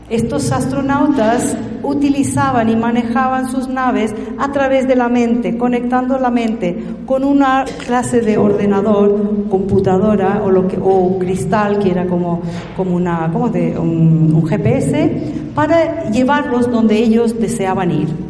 Estos 0.09 0.51
astronautas 0.51 1.57
utilizaban 1.81 2.69
y 2.69 2.75
manejaban 2.75 3.49
sus 3.49 3.67
naves 3.67 4.13
a 4.37 4.51
través 4.51 4.87
de 4.87 4.95
la 4.95 5.09
mente, 5.09 5.57
conectando 5.57 6.19
la 6.19 6.29
mente 6.29 6.77
con 7.05 7.23
una 7.23 7.65
clase 7.85 8.21
de 8.21 8.37
ordenador, 8.37 9.47
computadora 9.49 10.41
o, 10.43 10.51
lo 10.51 10.67
que, 10.67 10.77
o 10.81 11.17
cristal, 11.17 11.79
que 11.79 11.91
era 11.91 12.05
como, 12.05 12.41
como, 12.75 12.95
una, 12.95 13.31
como 13.31 13.49
de, 13.49 13.77
un 13.77 14.45
GPS, 14.45 15.11
para 15.55 16.09
llevarlos 16.11 16.69
donde 16.71 16.97
ellos 16.97 17.39
deseaban 17.39 17.91
ir. 17.91 18.24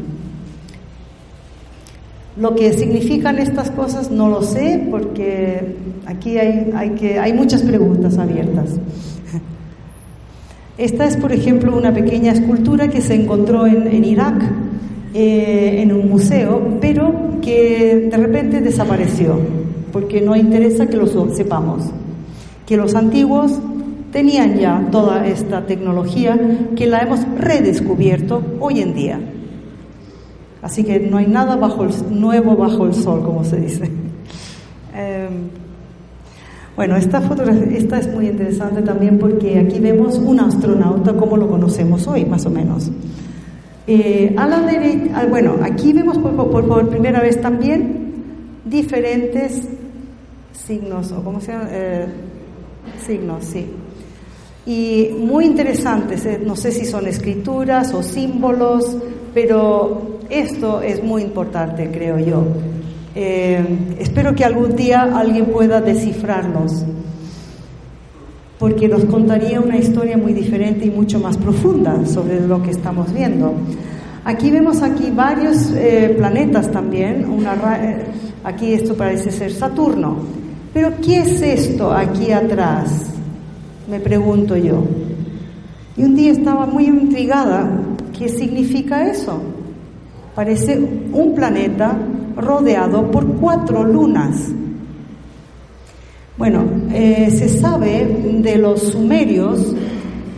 Lo 2.38 2.54
que 2.54 2.74
significan 2.74 3.40
estas 3.40 3.72
cosas 3.72 4.12
no 4.12 4.28
lo 4.28 4.42
sé 4.42 4.88
porque 4.92 5.76
aquí 6.06 6.38
hay, 6.38 6.72
hay, 6.76 6.90
que, 6.92 7.18
hay 7.18 7.34
muchas 7.34 7.62
preguntas 7.62 8.18
abiertas. 8.18 8.72
Esta 10.78 11.06
es, 11.06 11.16
por 11.16 11.32
ejemplo, 11.32 11.76
una 11.78 11.94
pequeña 11.94 12.34
escultura 12.34 12.90
que 12.90 13.00
se 13.00 13.16
encontró 13.16 13.66
en, 13.66 14.04
Irak, 14.04 14.44
eh, 15.14 15.82
en 15.82 15.94
un 15.94 16.10
museo, 16.10 16.78
pero 16.82 17.40
que 17.42 18.10
de 18.12 18.18
repente 18.18 18.60
desapareció, 18.60 19.40
porque 19.94 20.20
no 20.20 20.36
interesa 20.36 20.88
que 20.88 20.98
lo 20.98 21.08
sepamos, 21.34 21.84
que 22.66 22.76
los 22.76 22.94
antiguos 22.96 23.58
tenían 24.12 24.58
ya 24.58 24.86
toda 24.92 25.26
esta 25.26 25.66
tecnología 25.66 26.38
que 26.76 26.88
la 26.88 27.00
hemos 27.00 27.22
redescubierto 27.38 28.44
hoy 28.60 28.82
en 28.82 28.94
día. 28.94 29.20
Así 30.66 30.84
que 30.84 31.00
no 31.00 31.18
hay 31.18 31.28
nada 31.28 31.56
bajo 31.58 31.84
el, 31.84 31.92
nuevo 32.10 32.56
bajo 32.56 32.88
el 32.88 32.96
sol, 32.96 33.22
como 33.22 33.44
se 33.44 33.58
dice. 33.58 33.84
Em, 34.96 35.50
bueno, 36.76 36.96
esta 36.96 37.22
fotografía 37.22 37.78
esta 37.78 38.00
es 38.00 38.12
muy 38.12 38.30
interesante 38.30 38.82
también 38.82 39.20
porque 39.20 39.60
aquí 39.60 39.78
vemos 39.78 40.18
un 40.18 40.40
astronauta 40.40 41.14
como 41.14 41.38
lo 41.38 41.48
conocemos 41.48 42.08
hoy, 42.08 42.26
más 42.26 42.48
o 42.48 42.50
menos. 42.50 42.90
Eh, 43.86 44.34
a 44.36 44.48
la 44.48 44.62
derecha, 44.62 45.28
bueno, 45.28 45.58
aquí 45.62 45.94
vemos 45.94 46.18
por, 46.18 46.36
por, 46.36 46.90
primera 46.90 47.22
vez 47.22 47.40
también 47.40 48.14
diferentes 48.66 49.68
signos, 50.52 51.12
o 51.12 51.24
cómo 51.24 51.40
se 51.42 51.52
llama, 51.52 51.68
eh, 51.70 52.08
signos, 53.06 53.46
sí. 53.46 53.68
Y 54.66 55.12
muy 55.20 55.46
interesantes, 55.46 56.26
eh, 56.26 56.42
no 56.44 56.56
sé 56.56 56.72
si 56.72 56.86
son 56.86 57.06
escrituras 57.06 57.94
o 57.94 58.02
símbolos, 58.02 58.98
pero 59.32 60.15
esto 60.30 60.82
es 60.82 61.04
muy 61.04 61.22
importante, 61.22 61.90
creo 61.92 62.20
yo. 62.20 62.44
Eh, 63.16 63.96
espero 64.00 64.36
que 64.36 64.44
algún 64.44 64.76
día 64.76 65.04
alguien 65.04 65.46
pueda 65.46 65.80
descifrarlos, 65.80 66.84
porque 68.60 68.88
nos 68.88 69.06
contaría 69.06 69.62
una 69.62 69.78
historia 69.78 70.18
muy 70.18 70.34
diferente 70.34 70.86
y 70.86 70.90
mucho 70.90 71.20
más 71.20 71.38
profunda 71.38 72.06
sobre 72.06 72.46
lo 72.46 72.62
que 72.62 72.72
estamos 72.72 73.14
viendo. 73.14 73.54
Aquí 74.26 74.50
vemos 74.50 74.82
aquí 74.82 75.12
varios 75.12 75.72
eh, 75.72 76.14
planetas 76.18 76.72
también. 76.72 77.26
Eh, 77.46 78.04
aquí 78.44 78.74
esto 78.74 78.96
parece 78.96 79.32
ser 79.32 79.52
Saturno. 79.52 80.18
Pero 80.74 80.94
¿qué 81.02 81.20
es 81.20 81.42
esto 81.42 81.94
aquí 81.94 82.32
atrás? 82.32 83.12
Me 83.90 84.00
pregunto 84.00 84.58
yo. 84.58 84.84
Y 85.96 86.04
un 86.04 86.16
día 86.16 86.32
estaba 86.32 86.66
muy 86.66 86.88
intrigada. 86.88 87.70
¿Qué 88.18 88.28
significa 88.28 89.10
eso? 89.10 89.55
Parece 90.36 90.78
un 90.78 91.34
planeta 91.34 91.98
rodeado 92.36 93.10
por 93.10 93.26
cuatro 93.26 93.86
lunas. 93.86 94.52
Bueno, 96.38 96.66
eh, 96.94 97.32
se 97.32 97.48
sabe 97.48 98.06
de 98.42 98.58
los 98.58 98.82
sumerios 98.82 99.74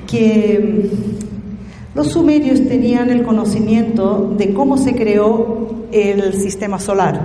que 0.06 0.92
mm, 0.94 1.98
los 1.98 2.12
sumerios 2.12 2.62
tenían 2.68 3.10
el 3.10 3.24
conocimiento 3.24 4.36
de 4.38 4.54
cómo 4.54 4.78
se 4.78 4.94
creó 4.94 5.88
el 5.92 6.34
sistema 6.36 6.80
solar. 6.80 7.20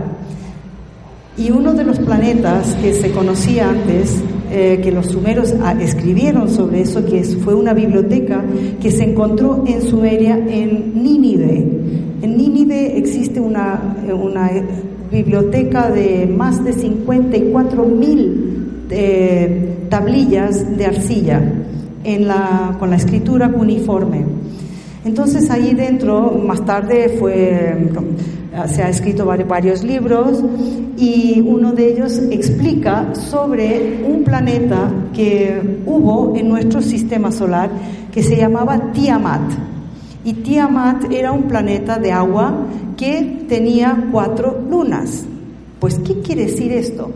Y 1.36 1.50
uno 1.50 1.74
de 1.74 1.84
los 1.84 1.98
planetas 1.98 2.74
que 2.76 2.94
se 2.94 3.10
conocía 3.10 3.68
antes, 3.68 4.22
eh, 4.50 4.80
que 4.82 4.90
los 4.90 5.08
sumerios 5.08 5.54
ah, 5.62 5.74
escribieron 5.78 6.48
sobre 6.48 6.80
eso, 6.80 7.04
que 7.04 7.22
fue 7.24 7.54
una 7.54 7.74
biblioteca 7.74 8.42
que 8.80 8.90
se 8.90 9.04
encontró 9.04 9.62
en 9.66 9.82
Sumeria, 9.82 10.38
en 10.38 11.02
Nínive. 11.02 12.01
En 12.22 12.36
Nínive 12.36 12.96
existe 12.98 13.40
una, 13.40 13.80
biblioteca 15.10 15.90
de 15.90 16.26
más 16.26 16.64
de 16.64 16.72
54 16.72 17.84
mil 17.84 18.86
eh, 18.88 19.86
tablillas 19.90 20.74
de 20.78 20.86
arcilla 20.86 21.42
con 22.78 22.90
la 22.90 22.96
escritura 22.96 23.48
uniforme. 23.48 24.24
Entonces 25.04 25.50
ahí 25.50 25.74
dentro, 25.74 26.30
más 26.30 26.64
tarde 26.64 27.16
fue, 27.18 27.90
se 28.68 28.82
ha 28.82 28.88
escrito 28.88 29.26
varios 29.26 29.82
libros 29.82 30.42
y 30.96 31.40
uno 31.44 31.72
de 31.72 31.92
ellos 31.92 32.18
explica 32.30 33.14
sobre 33.14 34.02
un 34.08 34.22
planeta 34.22 34.90
que 35.12 35.80
hubo 35.84 36.34
en 36.36 36.48
nuestro 36.48 36.80
sistema 36.80 37.32
solar 37.32 37.68
que 38.12 38.22
se 38.22 38.36
llamaba 38.36 38.92
Tiamat. 38.92 39.71
Y 40.24 40.34
Tiamat 40.34 41.10
era 41.12 41.32
un 41.32 41.44
planeta 41.44 41.98
de 41.98 42.12
agua 42.12 42.66
que 42.96 43.44
tenía 43.48 44.08
cuatro 44.12 44.60
lunas. 44.68 45.24
Pues, 45.80 45.98
¿qué 45.98 46.20
quiere 46.20 46.46
decir 46.46 46.72
esto? 46.72 47.10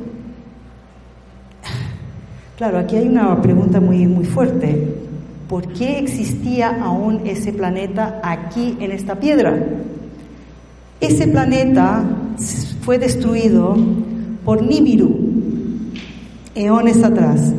Claro, 2.56 2.78
aquí 2.78 2.96
hay 2.96 3.06
una 3.06 3.40
pregunta 3.40 3.80
muy, 3.80 4.06
muy 4.06 4.24
fuerte. 4.24 4.94
¿Por 5.48 5.68
qué 5.72 5.98
existía 5.98 6.82
aún 6.82 7.20
ese 7.24 7.52
planeta 7.52 8.20
aquí 8.24 8.76
en 8.80 8.90
esta 8.90 9.14
piedra? 9.14 9.56
Ese 11.00 11.28
planeta 11.28 12.02
fue 12.80 12.98
destruido 12.98 13.76
por 14.44 14.62
Nibiru 14.62 15.26
eones 16.56 17.04
atrás. 17.04 17.52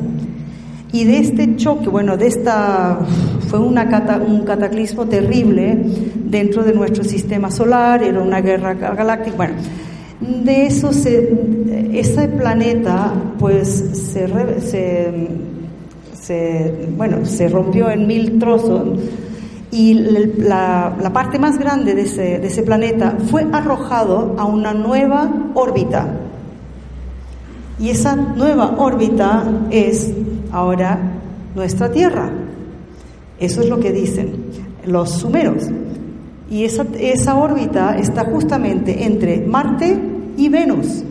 Y 0.92 1.04
de 1.04 1.18
este 1.18 1.56
choque, 1.58 1.90
bueno, 1.90 2.16
de 2.16 2.28
esta 2.28 3.00
fue 3.48 3.60
una 3.60 3.84
un 4.26 4.46
cataclismo 4.46 5.06
terrible 5.06 5.78
dentro 6.16 6.64
de 6.64 6.74
nuestro 6.74 7.04
sistema 7.04 7.52
solar, 7.52 8.04
era 8.04 8.22
una 8.22 8.42
guerra 8.42 8.74
galáctica. 8.74 9.36
Bueno, 9.36 9.56
de 10.20 10.66
eso 10.66 10.92
ese 10.92 12.28
planeta 12.30 13.14
pues 13.38 13.68
se, 13.68 14.28
se, 16.14 16.90
bueno, 16.96 17.26
se 17.26 17.50
rompió 17.50 17.90
en 17.90 18.08
mil 18.08 18.40
trozos 18.40 19.00
y 19.72 19.94
la, 19.94 20.96
la 21.02 21.14
parte 21.14 21.38
más 21.38 21.60
grande 21.60 21.94
de 21.94 22.04
ese, 22.04 22.40
de 22.40 22.48
ese 22.48 22.64
planeta 22.64 23.18
fue 23.30 23.46
arrojado 23.52 24.36
a 24.38 24.46
una 24.46 24.74
nueva 24.74 25.30
órbita. 25.54 26.08
Y 27.80 27.90
esa 27.90 28.16
nueva 28.16 28.76
órbita 28.78 29.44
es 29.70 30.12
ahora 30.52 31.00
nuestra 31.56 31.92
Tierra. 31.92 32.32
Eso 33.40 33.62
es 33.62 33.70
lo 33.70 33.80
que 33.80 33.92
dicen 33.92 34.46
los 34.86 35.12
sumeros. 35.12 35.64
Y 36.50 36.64
esa, 36.64 36.86
esa 37.00 37.36
órbita 37.36 37.98
está 37.98 38.26
justamente 38.26 39.04
entre 39.04 39.46
Marte 39.46 40.00
y 40.38 40.50
Venus. 40.50 41.04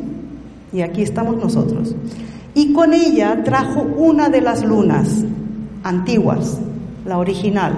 Y 0.73 0.81
aquí 0.81 1.03
estamos 1.03 1.37
nosotros. 1.37 1.95
Y 2.55 2.73
con 2.73 2.95
ella 2.95 3.43
trajo 3.45 3.83
una 3.83 4.29
de 4.29 4.41
las 4.41 4.65
lunas 4.65 5.25
antiguas, 5.83 6.59
la 7.05 7.19
original, 7.19 7.75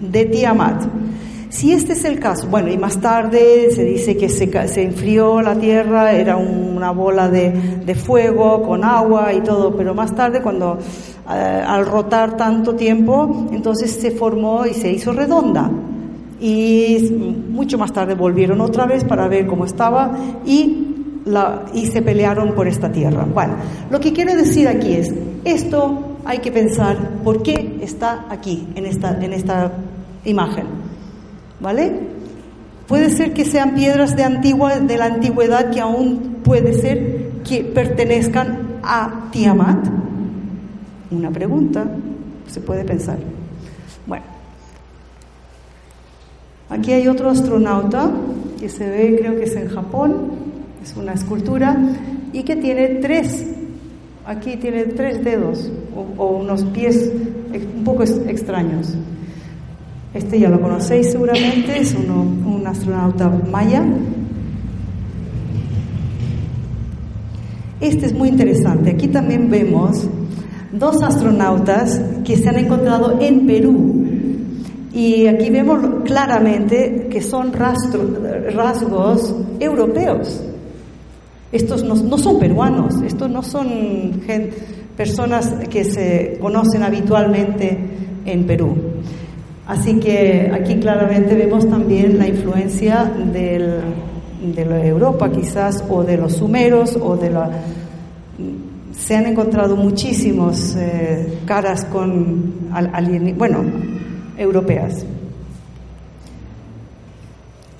de 0.00 0.24
Tiamat, 0.26 0.84
Si 1.50 1.72
este 1.72 1.94
es 1.94 2.04
el 2.04 2.20
caso, 2.20 2.46
bueno, 2.46 2.70
y 2.70 2.78
más 2.78 3.00
tarde 3.00 3.70
se 3.72 3.84
dice 3.84 4.16
que 4.16 4.28
se, 4.28 4.68
se 4.68 4.82
enfrió 4.82 5.42
la 5.42 5.56
Tierra, 5.56 6.12
era 6.12 6.36
una 6.36 6.92
bola 6.92 7.28
de, 7.28 7.94
fuego 7.96 8.62
con 8.62 8.84
agua 8.84 9.32
y 9.32 9.40
todo, 9.40 9.76
pero 9.76 9.92
más 9.92 10.14
tarde 10.14 10.40
cuando 10.40 10.78
eh, 11.28 11.64
al 11.66 11.86
rotar 11.86 12.36
tanto 12.36 12.76
tiempo, 12.76 13.48
entonces 13.50 13.90
se 13.90 14.12
formó 14.12 14.64
y 14.64 14.74
se 14.74 14.92
hizo 14.92 15.12
redonda. 15.12 15.68
Y 16.40 17.10
mucho 17.50 17.76
más 17.76 17.92
tarde 17.92 18.14
volvieron 18.14 18.60
otra 18.60 18.86
vez 18.86 19.02
para 19.02 19.26
ver 19.26 19.48
cómo 19.48 19.64
estaba 19.64 20.16
y 20.46 20.86
y 21.74 21.86
se 21.86 22.02
pelearon 22.02 22.54
por 22.54 22.66
esta 22.66 22.90
tierra. 22.90 23.26
Bueno, 23.32 23.54
lo 23.90 24.00
que 24.00 24.12
quiero 24.12 24.34
decir 24.34 24.68
aquí 24.68 24.94
es, 24.94 25.12
esto 25.44 26.16
hay 26.24 26.38
que 26.38 26.50
pensar 26.50 26.96
por 27.22 27.42
qué 27.42 27.78
está 27.82 28.26
aquí, 28.30 28.68
en 28.74 28.86
esta, 28.86 29.22
en 29.22 29.32
esta 29.32 29.72
imagen. 30.24 30.79
¿Vale? 31.60 31.92
Puede 32.88 33.10
ser 33.10 33.32
que 33.32 33.44
sean 33.44 33.74
piedras 33.74 34.16
de, 34.16 34.24
antigua, 34.24 34.80
de 34.80 34.96
la 34.96 35.04
antigüedad 35.04 35.70
que 35.70 35.80
aún 35.80 36.38
puede 36.42 36.72
ser 36.72 37.30
que 37.48 37.62
pertenezcan 37.62 38.80
a 38.82 39.28
Tiamat. 39.30 39.86
Una 41.10 41.30
pregunta, 41.30 41.86
se 42.48 42.60
puede 42.60 42.84
pensar. 42.84 43.18
Bueno, 44.06 44.24
aquí 46.68 46.92
hay 46.92 47.06
otro 47.06 47.30
astronauta 47.30 48.10
que 48.58 48.68
se 48.68 48.88
ve, 48.88 49.16
creo 49.20 49.36
que 49.36 49.44
es 49.44 49.54
en 49.54 49.68
Japón, 49.68 50.32
es 50.82 50.96
una 50.96 51.12
escultura, 51.12 51.76
y 52.32 52.42
que 52.42 52.56
tiene 52.56 52.88
tres, 52.96 53.46
aquí 54.26 54.56
tiene 54.56 54.84
tres 54.84 55.22
dedos 55.22 55.70
o, 55.94 56.22
o 56.22 56.38
unos 56.38 56.64
pies 56.64 57.12
un 57.76 57.84
poco 57.84 58.02
extraños. 58.02 58.96
Este 60.12 60.40
ya 60.40 60.48
lo 60.48 60.60
conocéis 60.60 61.12
seguramente, 61.12 61.78
es 61.80 61.94
un 61.94 62.62
astronauta 62.66 63.28
maya. 63.50 63.84
Este 67.80 68.06
es 68.06 68.12
muy 68.12 68.28
interesante. 68.28 68.90
Aquí 68.90 69.08
también 69.08 69.48
vemos 69.48 70.08
dos 70.72 71.02
astronautas 71.02 72.00
que 72.24 72.36
se 72.36 72.48
han 72.48 72.58
encontrado 72.58 73.18
en 73.20 73.46
Perú. 73.46 74.04
Y 74.92 75.28
aquí 75.28 75.48
vemos 75.50 76.04
claramente 76.04 77.06
que 77.10 77.22
son 77.22 77.52
rasgos 77.52 79.34
europeos. 79.60 80.42
Estos 81.52 81.84
no, 81.84 82.18
son 82.18 82.38
peruanos, 82.38 83.00
estos 83.02 83.30
no 83.30 83.42
son 83.42 84.20
personas 84.96 85.54
que 85.70 85.84
se 85.84 86.36
conocen 86.40 86.82
habitualmente 86.82 87.78
en 88.26 88.44
Perú. 88.46 88.76
Así 89.70 90.00
que 90.00 90.50
aquí 90.52 90.80
claramente 90.80 91.36
vemos 91.36 91.68
también 91.70 92.18
la 92.18 92.26
influencia 92.26 93.04
de 93.04 94.64
la 94.68 94.84
Europa 94.84 95.30
quizás 95.30 95.84
o 95.88 96.02
de 96.02 96.16
los 96.16 96.32
sumeros 96.38 96.98
o 97.00 97.16
de 97.16 97.30
la... 97.30 97.48
Se 98.90 99.14
han 99.14 99.26
encontrado 99.26 99.76
muchísimos 99.76 100.74
eh, 100.76 101.38
caras 101.46 101.84
con 101.84 102.52
bueno, 103.38 103.64
europeas. 104.36 105.06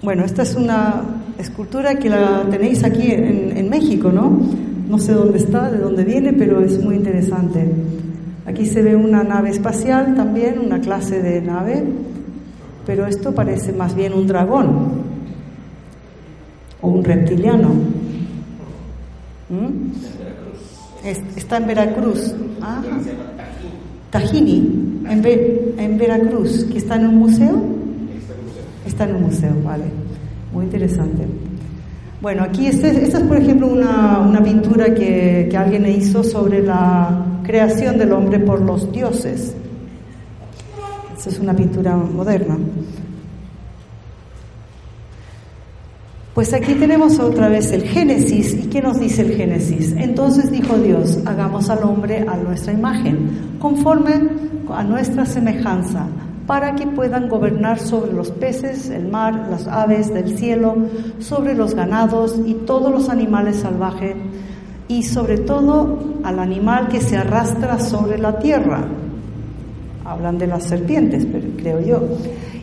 Bueno, 0.01 0.25
esta 0.25 0.43
es 0.43 0.55
una 0.55 1.03
escultura 1.39 1.97
que 1.97 2.09
la 2.09 2.47
tenéis 2.49 2.85
aquí 2.85 3.11
en, 3.11 3.57
en 3.57 3.69
México, 3.69 4.13
¿no? 4.13 4.41
No 4.89 4.97
sé 4.97 5.13
dónde 5.13 5.39
está, 5.39 5.69
de 5.69 5.79
dónde 5.79 6.05
viene, 6.05 6.35
pero 6.35 6.61
es 6.61 6.81
muy 6.85 6.95
interesante. 6.95 7.67
Aquí 8.61 8.69
se 8.69 8.83
ve 8.83 8.95
una 8.95 9.25
nave 9.25 9.49
espacial 9.49 10.15
también, 10.15 10.59
una 10.59 10.79
clase 10.83 11.23
de 11.23 11.41
nave, 11.41 11.83
pero 12.85 13.07
esto 13.07 13.35
parece 13.35 13.73
más 13.73 13.95
bien 13.95 14.13
un 14.13 14.27
dragón 14.27 15.01
o 16.83 16.89
un 16.89 17.03
reptiliano. 17.03 17.71
¿Mm? 19.49 21.09
está 21.37 21.57
en 21.57 21.67
Veracruz. 21.69 22.35
Ah. 22.61 22.83
Tajini, 24.11 25.05
en, 25.09 25.79
en 25.79 25.97
Veracruz, 25.97 26.65
que 26.65 26.77
está 26.77 26.97
en 26.97 27.07
un 27.07 27.17
museo. 27.17 27.63
Está 28.85 29.05
en 29.05 29.15
un 29.15 29.23
museo, 29.23 29.55
vale. 29.65 29.85
Muy 30.53 30.67
interesante. 30.67 31.25
Bueno, 32.21 32.43
aquí 32.43 32.67
este, 32.67 32.89
esta 32.91 33.21
es, 33.21 33.25
por 33.25 33.39
ejemplo, 33.39 33.69
una, 33.69 34.19
una 34.19 34.45
pintura 34.45 34.95
que, 34.95 35.49
que 35.51 35.57
alguien 35.57 35.87
hizo 35.87 36.23
sobre 36.23 36.63
la 36.63 37.30
creación 37.43 37.99
del 37.99 38.13
hombre 38.13 38.39
por 38.39 38.61
los 38.61 38.91
dioses. 38.93 39.55
Esa 41.17 41.29
es 41.29 41.39
una 41.39 41.55
pintura 41.55 41.97
moderna. 41.97 42.57
Pues 46.35 46.55
aquí 46.55 46.75
tenemos 46.75 47.19
otra 47.19 47.49
vez 47.49 47.73
el 47.73 47.83
Génesis. 47.83 48.55
¿Y 48.55 48.69
qué 48.69 48.81
nos 48.81 48.99
dice 48.99 49.23
el 49.23 49.37
Génesis? 49.37 49.93
Entonces 49.93 50.51
dijo 50.51 50.79
Dios, 50.79 51.19
hagamos 51.27 51.69
al 51.69 51.83
hombre 51.83 52.25
a 52.27 52.37
nuestra 52.37 52.73
imagen, 52.73 53.57
conforme 53.59 54.29
a 54.73 54.85
nuestra 54.85 55.27
semejanza, 55.27 56.07
para 56.47 56.77
que 56.77 56.87
puedan 56.87 57.29
gobernar 57.29 57.79
sobre 57.79 58.13
los 58.13 58.31
peces, 58.31 58.89
el 58.89 59.09
mar, 59.09 59.49
las 59.51 59.67
aves 59.67 60.15
del 60.15 60.39
cielo, 60.39 60.77
sobre 61.19 61.55
los 61.55 61.75
ganados 61.75 62.39
y 62.47 62.55
todos 62.55 62.91
los 62.91 63.09
animales 63.09 63.57
salvajes 63.57 64.15
y 64.91 65.05
sobre 65.05 65.39
todo 65.39 66.01
al 66.25 66.41
animal 66.41 66.89
que 66.89 67.01
se 67.01 67.17
arrastra 67.17 67.79
sobre 67.79 68.19
la 68.19 68.41
tierra. 68.41 68.89
Hablan 70.05 70.37
de 70.37 70.49
las 70.49 70.65
serpientes, 70.65 71.25
creo 71.57 71.81
yo. 71.81 72.09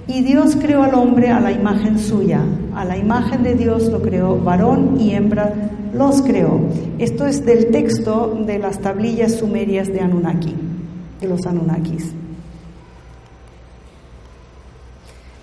Y 0.07 0.23
Dios 0.23 0.57
creó 0.57 0.83
al 0.83 0.93
hombre 0.95 1.29
a 1.29 1.39
la 1.39 1.53
imagen 1.53 1.97
suya, 1.97 2.41
a 2.75 2.83
la 2.83 2.97
imagen 2.97 3.43
de 3.43 3.55
Dios 3.55 3.89
lo 3.89 4.01
creó, 4.01 4.37
varón 4.37 4.97
y 4.99 5.11
hembra 5.11 5.53
los 5.93 6.21
creó. 6.21 6.59
Esto 6.99 7.25
es 7.25 7.45
del 7.45 7.67
texto 7.67 8.37
de 8.45 8.59
las 8.59 8.79
tablillas 8.79 9.35
sumerias 9.35 9.87
de 9.87 10.01
Anunnaki, 10.01 10.53
de 11.21 11.27
los 11.29 11.45
Anunnakis. 11.45 12.13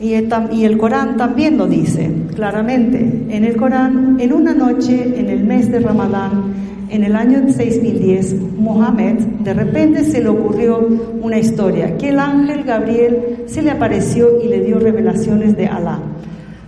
Y 0.01 0.13
el, 0.13 0.77
Corán 0.77 1.17
también 1.17 1.57
lo 1.57 1.67
dice 1.67 2.11
claramente. 2.35 2.99
En 3.31 3.45
el 3.45 3.57
Corán, 3.57 4.17
en 4.21 4.33
una 4.35 4.53
noche, 4.53 5.19
en 5.19 5.31
el 5.31 5.45
mes 5.45 5.71
de 5.71 5.81
Ramadán, 5.81 6.65
en 6.89 7.05
el 7.05 7.17
año 7.17 7.53
6010, 7.53 8.37
Mohammed 8.59 9.19
de 9.41 9.55
repente 9.55 10.05
se 10.05 10.23
le 10.23 10.29
ocurrió 10.29 10.87
una 11.21 11.39
historia, 11.39 11.97
que 11.97 12.11
el 12.11 12.19
ángel 12.19 12.65
Gabriel 12.65 13.45
se 13.47 13.63
le 13.63 13.71
apareció 13.71 14.43
y 14.43 14.49
le 14.49 14.61
dio 14.61 14.79
revelaciones 14.79 15.57
de 15.57 15.67
Alá. 15.67 16.01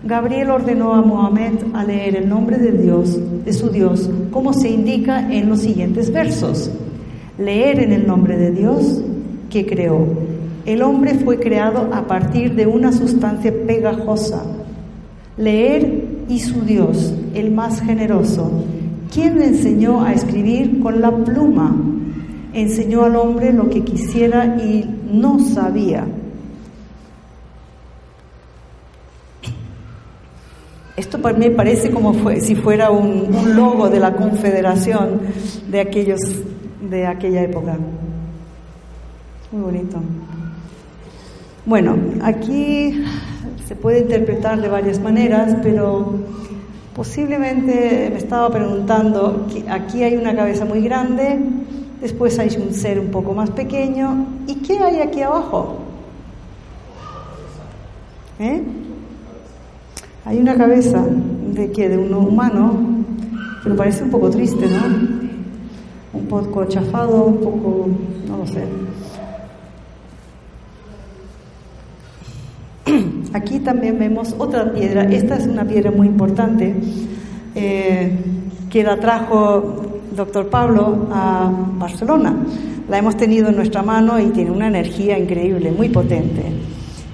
Gabriel 0.05 0.51
ordenó 0.51 0.95
a 0.95 1.03
Mohammed 1.03 1.55
a 1.75 1.85
leer 1.85 2.17
el 2.17 2.29
nombre 2.29 2.59
de 2.59 2.73
Dios, 2.73 3.19
de 3.45 3.53
su 3.53 3.71
Dios, 3.71 4.09
como 4.31 4.53
se 4.53 4.71
indica 4.71 5.33
en 5.33 5.49
los 5.49 5.61
siguientes 5.61 6.13
versos. 6.13 6.71
Leer 7.39 7.81
en 7.81 7.93
el 7.93 8.07
nombre 8.07 8.37
de 8.37 8.53
Dios 8.53 9.03
que 9.51 9.67
creó. 9.67 10.07
El 10.65 10.83
hombre 10.83 11.15
fue 11.15 11.39
creado 11.39 11.91
a 11.93 12.07
partir 12.07 12.55
de 12.55 12.67
una 12.67 12.93
sustancia 12.93 13.53
pegajosa. 13.67 14.43
Leer 15.37 16.05
y 16.29 16.39
su 16.41 16.63
Dios, 16.63 17.15
el 17.35 17.51
más 17.51 17.81
generoso, 17.81 18.65
¿Quién 19.17 19.39
le 19.39 19.47
enseñó 19.47 20.05
a 20.05 20.13
escribir 20.13 20.79
con 20.81 21.01
la 21.01 21.11
pluma? 21.11 21.75
Enseñó 22.53 23.03
al 23.03 23.17
hombre 23.17 23.51
lo 23.51 23.71
que 23.71 23.83
quisiera 23.83 24.59
y 24.59 24.85
no 25.11 25.39
sabía. 25.39 26.07
Esto 30.99 31.19
para 31.23 31.39
mí 31.39 31.49
parece 31.49 31.91
como 31.91 32.13
si 32.41 32.57
fuera 32.57 32.91
un, 32.91 33.35
un, 33.35 33.57
logo 33.57 33.89
de 33.89 34.01
la 34.01 34.15
confederación 34.15 35.23
de 35.71 35.81
aquellos 35.81 36.21
de 36.83 37.07
aquella 37.07 37.41
época. 37.41 37.79
Muy 39.51 39.63
bonito. 39.63 39.97
Bueno, 41.65 41.97
aquí 42.21 43.03
se 43.67 43.77
puede 43.77 44.01
interpretar 44.01 44.61
de 44.61 44.69
varias 44.69 45.01
maneras, 45.01 45.57
pero 45.63 46.17
Posiblemente 46.97 48.09
me 48.11 48.17
estaba 48.17 48.49
preguntando, 48.49 49.47
aquí 49.69 50.03
hay 50.03 50.17
una 50.17 50.35
cabeza 50.35 50.65
muy 50.65 50.81
grande, 50.81 51.39
después 52.01 52.39
hay 52.39 52.49
un 52.57 52.73
ser 52.73 52.99
un 52.99 53.09
poco 53.09 53.35
más 53.35 53.51
pequeño, 53.51 54.27
¿y 54.47 54.55
qué 54.55 54.79
hay 54.79 55.01
aquí 55.01 55.21
abajo? 55.21 55.77
¿Eh? 58.39 58.63
Hay 60.25 60.39
una 60.39 60.57
cabeza 60.57 61.05
de 61.53 61.71
que 61.71 61.91
de 61.91 61.99
un 61.99 62.15
humano, 62.15 62.73
pero 63.63 63.77
parece 63.77 64.03
un 64.03 64.11
poco 64.11 64.31
triste, 64.31 64.67
¿no? 64.67 66.19
Un 66.19 66.27
poco 66.29 66.65
chafado, 66.65 67.25
un 67.25 67.41
poco, 67.41 67.89
no 68.27 68.39
lo 68.39 68.47
sé. 68.47 68.65
Aquí 73.33 73.61
también 73.61 73.99
vemos 73.99 74.35
otra 74.39 74.73
piedra. 74.73 75.05
Esta 75.05 75.37
es 75.37 75.47
una 75.47 75.65
piedra 75.65 75.91
muy 75.91 76.07
importante 76.07 76.75
eh, 77.55 78.13
que 78.71 78.83
la 78.83 78.99
trajo 78.99 79.87
doctor 80.15 80.49
Pablo 80.49 81.09
a 81.11 81.51
Barcelona. 81.79 82.35
La 82.89 82.99
hemos 82.99 83.17
tenido 83.17 83.49
en 83.49 83.57
nuestra 83.57 83.83
mano 83.83 84.19
y 84.19 84.27
tiene 84.27 84.51
una 84.51 84.69
energía 84.69 85.19
increíble, 85.19 85.71
muy 85.71 85.89
potente. 85.89 86.43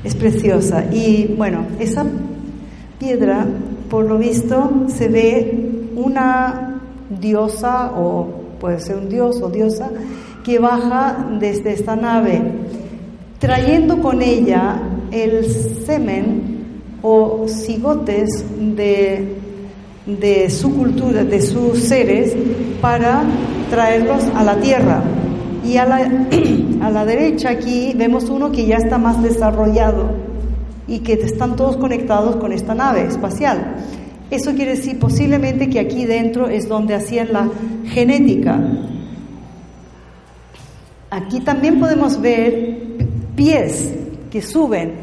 Es 0.04 0.14
preciosa. 0.14 0.84
Y 0.92 1.34
bueno, 1.36 1.66
esa 1.78 2.04
piedra, 2.98 3.46
por 3.88 4.04
lo 4.04 4.18
visto, 4.18 4.84
se 4.88 5.08
ve 5.08 5.90
una 5.96 6.80
diosa 7.20 7.92
o 7.96 8.26
puede 8.60 8.80
ser 8.80 8.96
un 8.96 9.08
dios 9.08 9.40
o 9.42 9.50
diosa 9.50 9.90
que 10.44 10.58
baja 10.58 11.28
desde 11.38 11.72
esta 11.72 11.96
nave, 11.96 12.42
trayendo 13.38 14.00
con 14.00 14.22
ella 14.22 14.80
el 15.12 15.44
semen 15.84 16.52
o 17.02 17.46
cigotes 17.46 18.44
de, 18.58 19.36
de 20.06 20.50
su 20.50 20.74
cultura, 20.74 21.24
de 21.24 21.42
sus 21.42 21.78
seres, 21.80 22.34
para 22.80 23.22
traerlos 23.70 24.24
a 24.34 24.42
la 24.42 24.56
tierra. 24.56 25.02
Y 25.64 25.76
a 25.76 25.84
la, 25.84 26.26
a 26.80 26.90
la 26.90 27.04
derecha 27.04 27.50
aquí 27.50 27.92
vemos 27.94 28.24
uno 28.30 28.50
que 28.50 28.66
ya 28.66 28.76
está 28.76 28.98
más 28.98 29.22
desarrollado 29.22 30.10
y 30.88 31.00
que 31.00 31.14
están 31.14 31.56
todos 31.56 31.76
conectados 31.76 32.36
con 32.36 32.52
esta 32.52 32.74
nave 32.74 33.04
espacial. 33.04 33.76
Eso 34.30 34.54
quiere 34.54 34.76
decir 34.76 34.98
posiblemente 34.98 35.68
que 35.68 35.78
aquí 35.78 36.06
dentro 36.06 36.48
es 36.48 36.68
donde 36.68 36.94
hacían 36.94 37.32
la 37.32 37.50
genética. 37.84 38.58
Aquí 41.10 41.40
también 41.40 41.78
podemos 41.78 42.18
ver 42.18 42.78
pies 43.36 43.92
que 44.32 44.40
suben. 44.40 44.94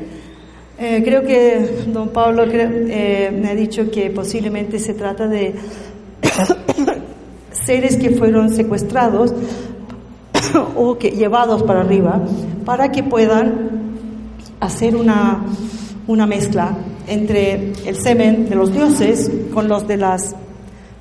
Eh, 0.80 1.02
creo 1.06 1.22
que 1.22 1.84
don 1.94 2.10
Pablo 2.10 2.46
eh, 2.52 3.32
me 3.32 3.50
ha 3.50 3.56
dicho 3.56 3.92
que 3.92 4.10
posiblemente 4.10 4.80
se 4.80 4.96
trata 4.96 5.28
de 5.28 5.54
seres 7.52 7.98
que 7.98 8.10
fueron 8.12 8.50
secuestrados 8.50 9.34
o 10.76 10.98
que 10.98 11.12
llevados 11.12 11.62
para 11.62 11.82
arriba 11.82 12.24
para 12.66 12.92
que 12.92 13.04
puedan 13.04 13.70
hacer 14.62 14.96
una, 14.96 15.46
una 16.08 16.26
mezcla 16.26 16.76
entre 17.08 17.74
el 17.86 17.98
semen 17.98 18.50
de 18.50 18.56
los 18.56 18.74
dioses 18.74 19.30
con 19.54 19.68
los 19.68 19.88
de 19.88 19.98
las 19.98 20.36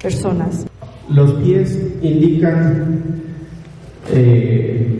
personas. 0.03 0.67
Los 1.09 1.33
pies 1.43 1.79
indican 2.03 3.23
eh, 4.11 4.98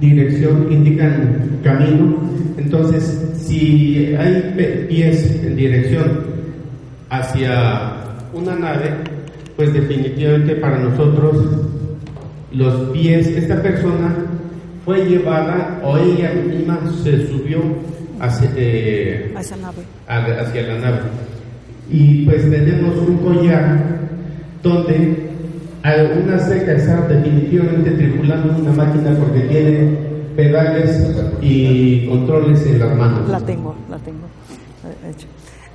dirección, 0.00 0.68
indican 0.70 1.60
camino. 1.62 2.16
Entonces, 2.56 3.32
si 3.36 4.14
hay 4.16 4.86
pies 4.88 5.40
en 5.44 5.56
dirección 5.56 6.24
hacia 7.10 7.92
una 8.32 8.56
nave, 8.56 8.90
pues 9.56 9.72
definitivamente 9.72 10.56
para 10.56 10.78
nosotros 10.78 11.46
los 12.52 12.90
pies, 12.90 13.26
esta 13.28 13.60
persona 13.62 14.14
fue 14.84 15.04
llevada 15.06 15.80
o 15.82 15.96
ella 15.96 16.32
misma 16.32 16.78
se 17.02 17.26
subió 17.26 17.60
hacia, 18.20 18.50
eh, 18.56 19.34
hacia 20.06 20.62
la 20.62 20.78
nave. 20.78 21.00
Y 21.90 22.24
pues 22.24 22.48
tenemos 22.50 22.96
un 22.98 23.18
collar 23.18 23.80
donde 24.62 25.23
alguna 25.84 26.38
seca 26.38 26.72
está 26.72 27.02
definitivamente 27.02 27.90
tripulando 27.90 28.56
una 28.58 28.72
máquina 28.72 29.14
porque 29.18 29.40
tiene 29.42 29.96
pedales 30.34 31.14
y 31.40 32.08
controles 32.08 32.66
en 32.66 32.78
las 32.78 32.96
manos. 32.96 33.28
La 33.28 33.40
tengo, 33.40 33.74
la 33.90 33.98
tengo. 33.98 34.26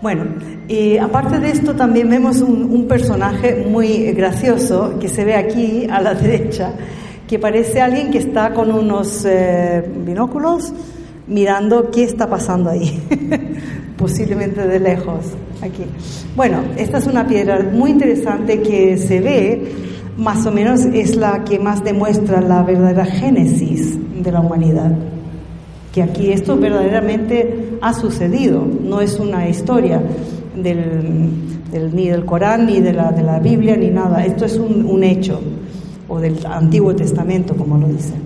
Bueno, 0.01 0.23
y 0.67 0.97
aparte 0.97 1.39
de 1.39 1.51
esto 1.51 1.75
también 1.75 2.09
vemos 2.09 2.41
un, 2.41 2.87
personaje 2.87 3.65
muy 3.69 4.11
gracioso 4.13 4.97
que 4.99 5.09
se 5.09 5.25
ve 5.25 5.35
aquí 5.35 5.85
a 5.89 6.01
la 6.01 6.13
derecha, 6.15 6.73
que 7.27 7.37
parece 7.37 7.81
alguien 7.81 8.09
que 8.09 8.17
está 8.17 8.53
con 8.53 8.71
unos 8.71 9.25
eh, 9.25 9.83
binóculos 10.05 10.73
mirando 11.27 11.91
qué 11.91 12.03
está 12.03 12.27
pasando 12.27 12.71
ahí, 12.71 12.99
posiblemente 13.97 14.67
de 14.67 14.79
lejos, 14.79 15.25
aquí. 15.61 15.83
Bueno, 16.35 16.63
esta 16.77 16.97
es 16.97 17.05
una 17.05 17.27
piedra 17.27 17.59
muy 17.71 17.91
interesante 17.91 18.61
que 18.61 18.97
se 18.97 19.19
ve, 19.19 19.61
más 20.19 20.45
o 20.45 20.51
menos 20.51 20.81
es 20.81 21.15
la 21.15 21.43
que 21.45 21.59
más 21.59 21.83
demuestra 21.83 22.41
la 22.41 22.61
verdadera 22.63 23.05
génesis 23.05 23.97
de 24.21 24.31
la 24.31 24.41
humanidad. 24.41 24.91
Que 25.93 26.03
aquí 26.03 26.31
esto 26.31 26.57
verdaderamente 26.57 27.77
ha 27.81 27.93
sucedido, 27.93 28.65
no 28.65 29.01
es 29.01 29.17
una 29.19 29.47
historia 29.47 30.01
del, 30.55 31.31
ni 31.93 32.09
del 32.09 32.25
Corán, 32.25 32.65
ni 32.65 32.81
de 32.81 32.93
la, 32.93 33.11
de 33.11 33.23
la 33.23 33.39
Biblia, 33.39 33.75
ni 33.75 33.89
nada, 33.89 34.23
esto 34.25 34.45
es 34.45 34.57
un, 34.57 35.03
hecho, 35.03 35.39
o 36.07 36.19
del 36.19 36.45
Antiguo 36.45 36.95
Testamento, 36.95 37.55
como 37.55 37.77
lo 37.77 37.87
dicen. 37.87 38.21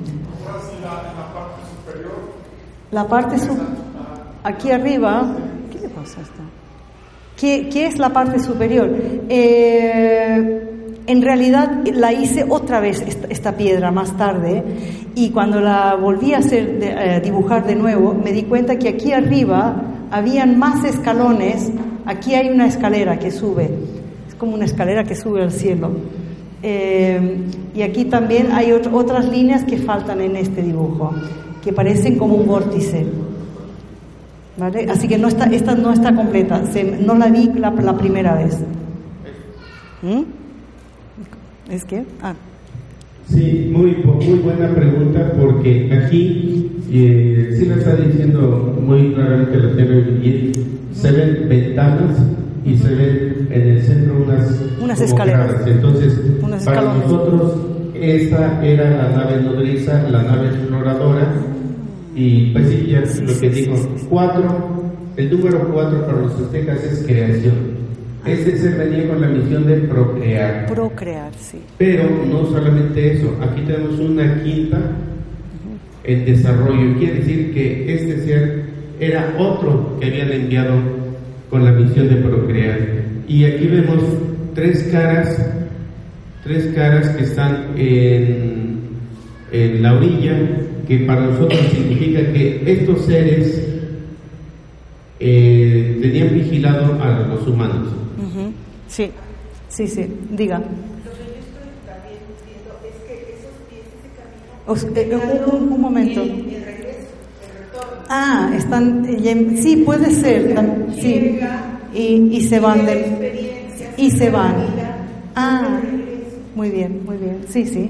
La 2.91 3.07
parte 3.07 3.37
superior. 3.37 3.83
Aquí 4.43 4.71
arriba, 4.71 5.35
¿qué 5.71 5.79
le 5.79 5.89
pasa 5.89 6.19
a 6.19 6.23
esto? 6.23 6.41
¿Qué, 7.37 7.69
¿Qué, 7.69 7.87
es 7.87 7.97
la 7.97 8.09
parte 8.09 8.39
superior? 8.39 8.89
Eh, 9.29 10.62
en 11.05 11.21
realidad 11.21 11.83
la 11.93 12.13
hice 12.13 12.45
otra 12.47 12.79
vez 12.79 13.03
esta, 13.29 13.55
piedra 13.57 13.91
más 13.91 14.15
tarde 14.17 14.63
y 15.15 15.29
cuando 15.31 15.59
la 15.59 15.95
volví 15.95 16.33
a 16.33 16.39
hacer 16.39 16.79
eh, 16.81 17.21
dibujar 17.23 17.65
de 17.65 17.75
nuevo 17.75 18.13
me 18.13 18.31
di 18.31 18.43
cuenta 18.43 18.77
que 18.77 18.89
aquí 18.89 19.11
arriba 19.11 19.81
habían 20.11 20.59
más 20.59 20.83
escalones. 20.83 21.71
Aquí 22.05 22.35
hay 22.35 22.49
una 22.49 22.67
escalera 22.67 23.17
que 23.17 23.31
sube, 23.31 23.69
es 24.27 24.35
como 24.35 24.53
una 24.53 24.65
escalera 24.65 25.03
que 25.03 25.15
sube 25.15 25.41
al 25.41 25.51
cielo. 25.51 25.91
Eh, 26.61 27.37
y 27.75 27.81
aquí 27.81 28.05
también 28.05 28.51
hay 28.51 28.71
otras 28.71 29.27
líneas 29.27 29.63
que 29.63 29.77
faltan 29.77 30.21
en 30.21 30.35
este 30.35 30.61
dibujo 30.61 31.13
que 31.63 31.73
parecen 31.73 32.17
como 32.17 32.35
un 32.35 32.45
vórtice. 32.45 33.05
¿Vale? 34.57 34.85
Así 34.89 35.07
que 35.07 35.17
no 35.17 35.29
está, 35.29 35.45
esta 35.45 35.73
no 35.73 35.91
está 35.91 36.15
completa, 36.15 36.61
no 36.99 37.15
la 37.15 37.27
vi 37.27 37.49
la, 37.55 37.97
primera 37.97 38.35
vez. 38.35 38.59
¿Mm? 40.03 40.42
¿Es 41.73 41.85
que? 41.85 42.03
Ah. 42.21 42.35
Sí, 43.29 43.71
muy, 43.73 43.95
muy 43.95 44.39
buena 44.39 44.69
pregunta 44.75 45.33
porque 45.41 45.89
aquí, 45.91 46.69
eh, 46.91 47.55
sí 47.57 47.65
lo 47.65 47.75
está 47.75 47.95
diciendo 47.95 48.77
muy 48.79 49.11
claramente 49.15 49.57
la 49.57 49.73
señora 49.73 50.05
se 50.93 51.11
ven 51.11 51.49
ventanas 51.49 52.21
y 52.63 52.77
se 52.77 52.93
ven 52.93 53.47
en 53.49 53.61
el 53.69 53.81
centro 53.81 54.23
unas, 54.23 54.61
unas 54.79 55.01
escaleras. 55.01 55.65
Entonces, 55.65 56.13
para 56.63 56.93
nosotros 56.93 57.53
esta 57.95 58.63
era 58.63 58.91
la 58.91 59.17
nave 59.17 59.41
nodriza, 59.41 60.07
la 60.09 60.21
nave 60.21 60.49
exploradora 60.49 61.33
y 62.13 62.51
pues 62.51 62.69
sí, 62.69 62.87
ya 62.91 62.99
lo 62.99 63.39
que 63.39 63.49
digo, 63.49 63.75
cuatro, 64.09 64.83
el 65.17 65.31
número 65.31 65.71
cuatro 65.73 66.05
para 66.05 66.21
los 66.21 66.33
aztecas 66.33 66.83
es 66.83 67.03
creación. 67.07 67.72
Este 68.25 68.57
se 68.57 68.69
venía 68.69 69.07
con 69.07 69.21
la 69.21 69.27
misión 69.27 69.67
de 69.67 69.75
procrear. 69.75 70.67
Procrear, 70.67 71.31
sí. 71.37 71.59
Pero 71.77 72.03
no 72.25 72.45
solamente 72.45 73.13
eso, 73.13 73.35
aquí 73.41 73.61
tenemos 73.61 73.99
una 73.99 74.41
quinta 74.43 74.79
en 76.05 76.25
desarrollo. 76.25 76.97
Quiere 76.97 77.15
decir 77.15 77.53
que 77.53 77.93
este 77.93 78.23
ser 78.23 78.63
era 78.99 79.35
otro 79.37 79.97
que 79.99 80.07
habían 80.07 80.31
enviado 80.31 80.75
con 81.49 81.65
la 81.65 81.71
misión 81.71 82.07
de 82.07 82.15
procrear. 82.15 82.79
Y 83.27 83.43
aquí 83.43 83.67
vemos 83.67 84.01
tres 84.53 84.83
caras, 84.91 85.45
tres 86.43 86.67
caras 86.75 87.09
que 87.09 87.23
están 87.23 87.73
en, 87.75 88.79
en 89.51 89.83
la 89.83 89.95
orilla 89.95 90.37
que 90.87 90.99
para 90.99 91.21
nosotros 91.21 91.59
significa 91.71 92.19
que 92.31 92.61
estos 92.65 93.05
seres 93.05 93.67
eh, 95.19 95.99
tenían 96.01 96.33
vigilado 96.33 97.01
a 97.01 97.27
los 97.27 97.47
humanos. 97.47 97.87
Sí, 98.93 99.09
sí, 99.69 99.87
sí, 99.87 100.05
diga. 100.29 100.61
un, 104.67 105.71
un, 105.71 105.81
momento. 105.81 106.21
Ah, 108.07 108.53
están, 108.55 109.03
sí, 109.57 109.77
puede 109.77 110.11
ser, 110.11 110.55
sí, 110.93 111.39
y, 111.91 112.37
y 112.37 112.41
se 112.43 112.59
van 112.59 112.85
de, 112.85 113.65
y 113.97 114.11
se 114.11 114.29
van. 114.29 114.53
Ah, 115.35 115.81
muy 116.53 116.69
bien, 116.69 117.01
muy 117.03 117.17
bien, 117.17 117.39
sí, 117.49 117.65
sí. 117.65 117.89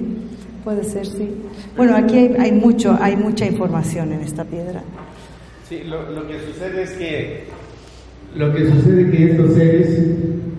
Puede 0.64 0.86
ser, 0.86 1.06
sí. 1.06 1.28
Bueno, 1.76 1.98
aquí 1.98 2.32
hay, 2.40 2.54
mucho, 2.54 2.98
hay 3.02 3.18
mucha 3.18 3.46
información 3.46 4.14
en 4.14 4.22
esta 4.22 4.46
piedra. 4.46 4.82
Sí, 5.68 5.82
lo, 5.84 6.26
que 6.30 6.40
sucede 6.40 6.84
es 6.84 6.92
que 6.92 7.44
lo 8.38 8.54
que 8.56 8.72
sucede 8.72 9.02
es 9.02 9.12
que 9.12 9.32
estos 9.32 9.54
seres 9.54 10.00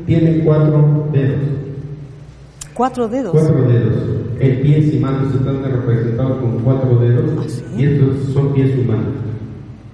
tienen 0.07 0.45
cuatro 0.45 1.09
dedos. 1.13 1.41
¿Cuatro 2.75 3.09
dedos? 3.09 3.33
Cuatro 3.33 3.63
dedos. 3.63 3.95
El 4.41 4.61
pies 4.63 4.93
y 4.93 4.99
manos 4.99 5.35
están 5.35 5.63
representados 5.63 6.41
con 6.41 6.59
cuatro 6.61 6.99
dedos 6.99 7.31
¿Ah, 7.39 7.79
y 7.79 7.85
estos 7.85 8.33
son 8.35 8.53
pies 8.53 8.77
humanos. 8.79 9.15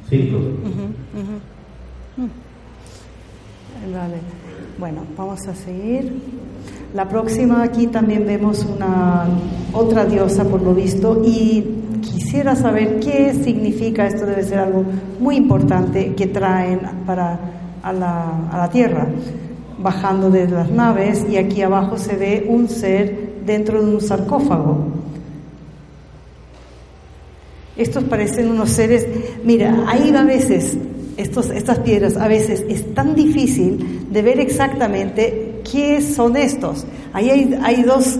Cinco. 0.08 0.38
Vale. 3.92 4.16
Bueno, 4.78 5.02
vamos 5.16 5.46
a 5.46 5.54
seguir. 5.54 6.12
La 6.94 7.08
próxima 7.08 7.62
aquí 7.62 7.86
también 7.86 8.26
vemos 8.26 8.64
una 8.64 9.26
otra 9.72 10.04
diosa 10.04 10.44
por 10.44 10.62
lo 10.62 10.74
visto 10.74 11.22
y 11.24 11.64
quisiera 12.00 12.56
saber 12.56 12.98
qué 13.00 13.32
significa 13.34 14.06
esto, 14.06 14.26
debe 14.26 14.42
ser 14.42 14.58
algo 14.58 14.84
muy 15.20 15.36
importante 15.36 16.14
que 16.14 16.26
traen 16.26 16.80
para 17.06 17.38
a 17.82 17.92
la, 17.92 18.48
a 18.50 18.58
la 18.58 18.70
tierra, 18.70 19.06
bajando 19.82 20.30
de 20.30 20.48
las 20.48 20.70
naves 20.70 21.24
y 21.30 21.36
aquí 21.36 21.62
abajo 21.62 21.98
se 21.98 22.16
ve 22.16 22.46
un 22.48 22.68
ser 22.68 23.30
dentro 23.44 23.82
de 23.82 23.94
un 23.94 24.00
sarcófago. 24.00 24.78
Estos 27.76 28.04
parecen 28.04 28.50
unos 28.50 28.70
seres, 28.70 29.06
mira, 29.42 29.84
ahí 29.86 30.12
a 30.14 30.24
veces, 30.24 30.76
estos, 31.16 31.50
estas 31.50 31.78
piedras, 31.78 32.16
a 32.16 32.28
veces 32.28 32.64
es 32.68 32.94
tan 32.94 33.14
difícil 33.14 34.06
de 34.10 34.22
ver 34.22 34.38
exactamente 34.38 35.62
qué 35.70 36.02
son 36.02 36.36
estos. 36.36 36.84
Ahí 37.12 37.30
hay, 37.30 37.58
hay 37.62 37.82
dos 37.82 38.18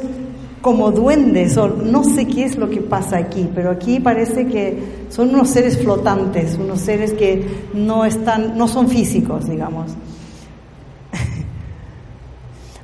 como 0.63 0.91
duendes 0.91 1.57
o 1.57 1.69
no 1.69 2.05
sé 2.05 2.27
qué 2.27 2.45
es 2.45 2.57
lo 2.57 2.69
que 2.69 2.81
pasa 2.81 3.17
aquí, 3.17 3.49
pero 3.55 3.71
aquí 3.71 3.99
parece 4.01 4.47
que 4.47 4.79
son 5.09 5.35
unos 5.35 5.49
seres 5.51 5.79
flotantes, 5.79 6.57
unos 6.59 6.81
seres 6.81 7.13
que 7.13 7.45
no 7.75 8.05
están, 8.05 8.57
no 8.57 8.69
son 8.69 8.89
físicos, 8.89 9.49
digamos. 9.49 9.91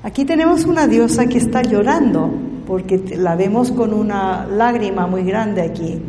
Aquí 0.07 0.25
tenemos 0.25 0.67
una 0.67 0.87
diosa 0.87 1.27
que 1.27 1.39
está 1.39 1.63
llorando, 1.63 2.31
porque 2.65 2.97
la 3.19 3.35
vemos 3.35 3.73
con 3.73 3.93
una 3.93 4.47
lágrima 4.47 5.09
muy 5.09 5.25
grande 5.25 5.63
aquí. 5.63 6.01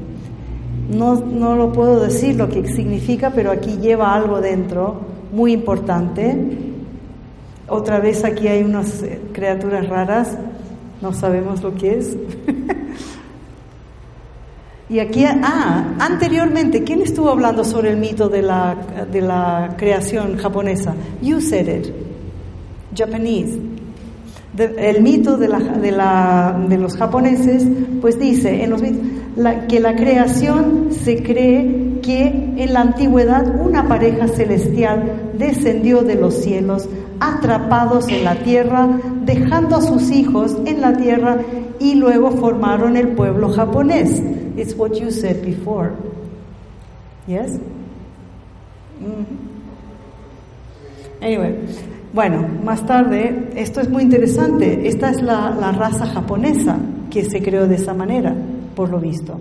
No, 0.92 1.16
no 1.16 1.56
lo 1.56 1.74
puedo 1.74 2.00
decir 2.00 2.36
lo 2.36 2.48
que 2.48 2.68
significa, 2.68 3.32
pero 3.32 3.50
aquí 3.50 3.78
lleva 3.78 4.14
algo 4.14 4.40
dentro 4.40 5.02
muy 5.32 5.52
importante. 5.52 6.38
Otra 7.68 8.00
vez 8.00 8.24
aquí 8.24 8.48
hay 8.48 8.62
unas 8.62 9.02
eh, 9.02 9.20
criaturas 9.34 9.90
raras 9.90 10.38
no 11.02 11.12
sabemos 11.12 11.64
lo 11.64 11.74
que 11.74 11.98
es. 11.98 12.16
y 14.90 15.00
aquí, 15.00 15.26
ah, 15.26 15.96
anteriormente, 15.98 16.84
¿quién 16.84 17.02
estuvo 17.02 17.32
hablando 17.32 17.64
sobre 17.64 17.90
el 17.90 17.98
mito 17.98 18.30
de 18.30 18.44
la, 18.44 18.78
de 19.12 19.22
la 19.22 19.74
creación 19.76 20.38
japonesa? 20.38 20.94
You 21.20 21.42
said 21.42 21.68
it, 21.68 21.92
Japanese. 22.96 23.77
El 24.58 25.02
mito 25.02 25.38
de, 25.38 25.48
la, 25.48 25.60
de, 25.60 25.92
la, 25.92 26.66
de, 26.68 26.78
los 26.78 26.96
japoneses, 26.98 27.66
pues 28.02 28.20
dice 28.20 28.64
en 28.64 28.70
los 28.72 28.82
que 29.68 29.80
la 29.80 29.96
creación 29.96 30.90
se 30.92 31.22
cree 31.22 32.00
que 32.02 32.26
en 32.58 32.74
la 32.74 32.82
antigüedad 32.82 33.60
una 33.60 33.88
pareja 33.88 34.28
celestial 34.28 35.32
descendió 35.38 36.02
de 36.02 36.16
los 36.16 36.36
cielos 36.36 36.90
atrapados 37.20 38.08
en 38.10 38.24
la 38.24 38.36
tierra, 38.36 38.88
dejando 39.26 39.76
a 39.76 39.82
sus 39.82 40.10
hijos 40.12 40.56
en 40.66 40.82
la 40.82 40.96
tierra 40.98 41.38
y 41.80 41.96
luego 41.96 42.32
formaron 42.32 42.98
el 42.98 43.10
pueblo 43.10 43.50
japonés. 43.50 44.22
It's 44.56 44.76
what 44.76 44.94
you 44.94 45.12
said 45.12 45.44
before. 45.46 45.92
Yes? 47.28 47.60
Mm-hmm. 49.00 49.48
Anyway, 51.22 51.56
bueno, 52.14 52.48
más 52.64 52.86
tarde, 52.86 53.50
esto 53.56 53.82
es 53.82 53.90
muy 53.90 54.04
interesante. 54.04 54.88
Esta 54.88 55.12
es 55.12 55.22
la, 55.22 55.72
raza 55.72 56.06
japonesa 56.06 56.78
que 57.10 57.24
se 57.26 57.42
creó 57.42 57.68
de 57.68 57.76
esa 57.76 57.94
manera, 57.94 58.34
por 58.76 58.90
lo 58.90 59.00
visto. 59.00 59.40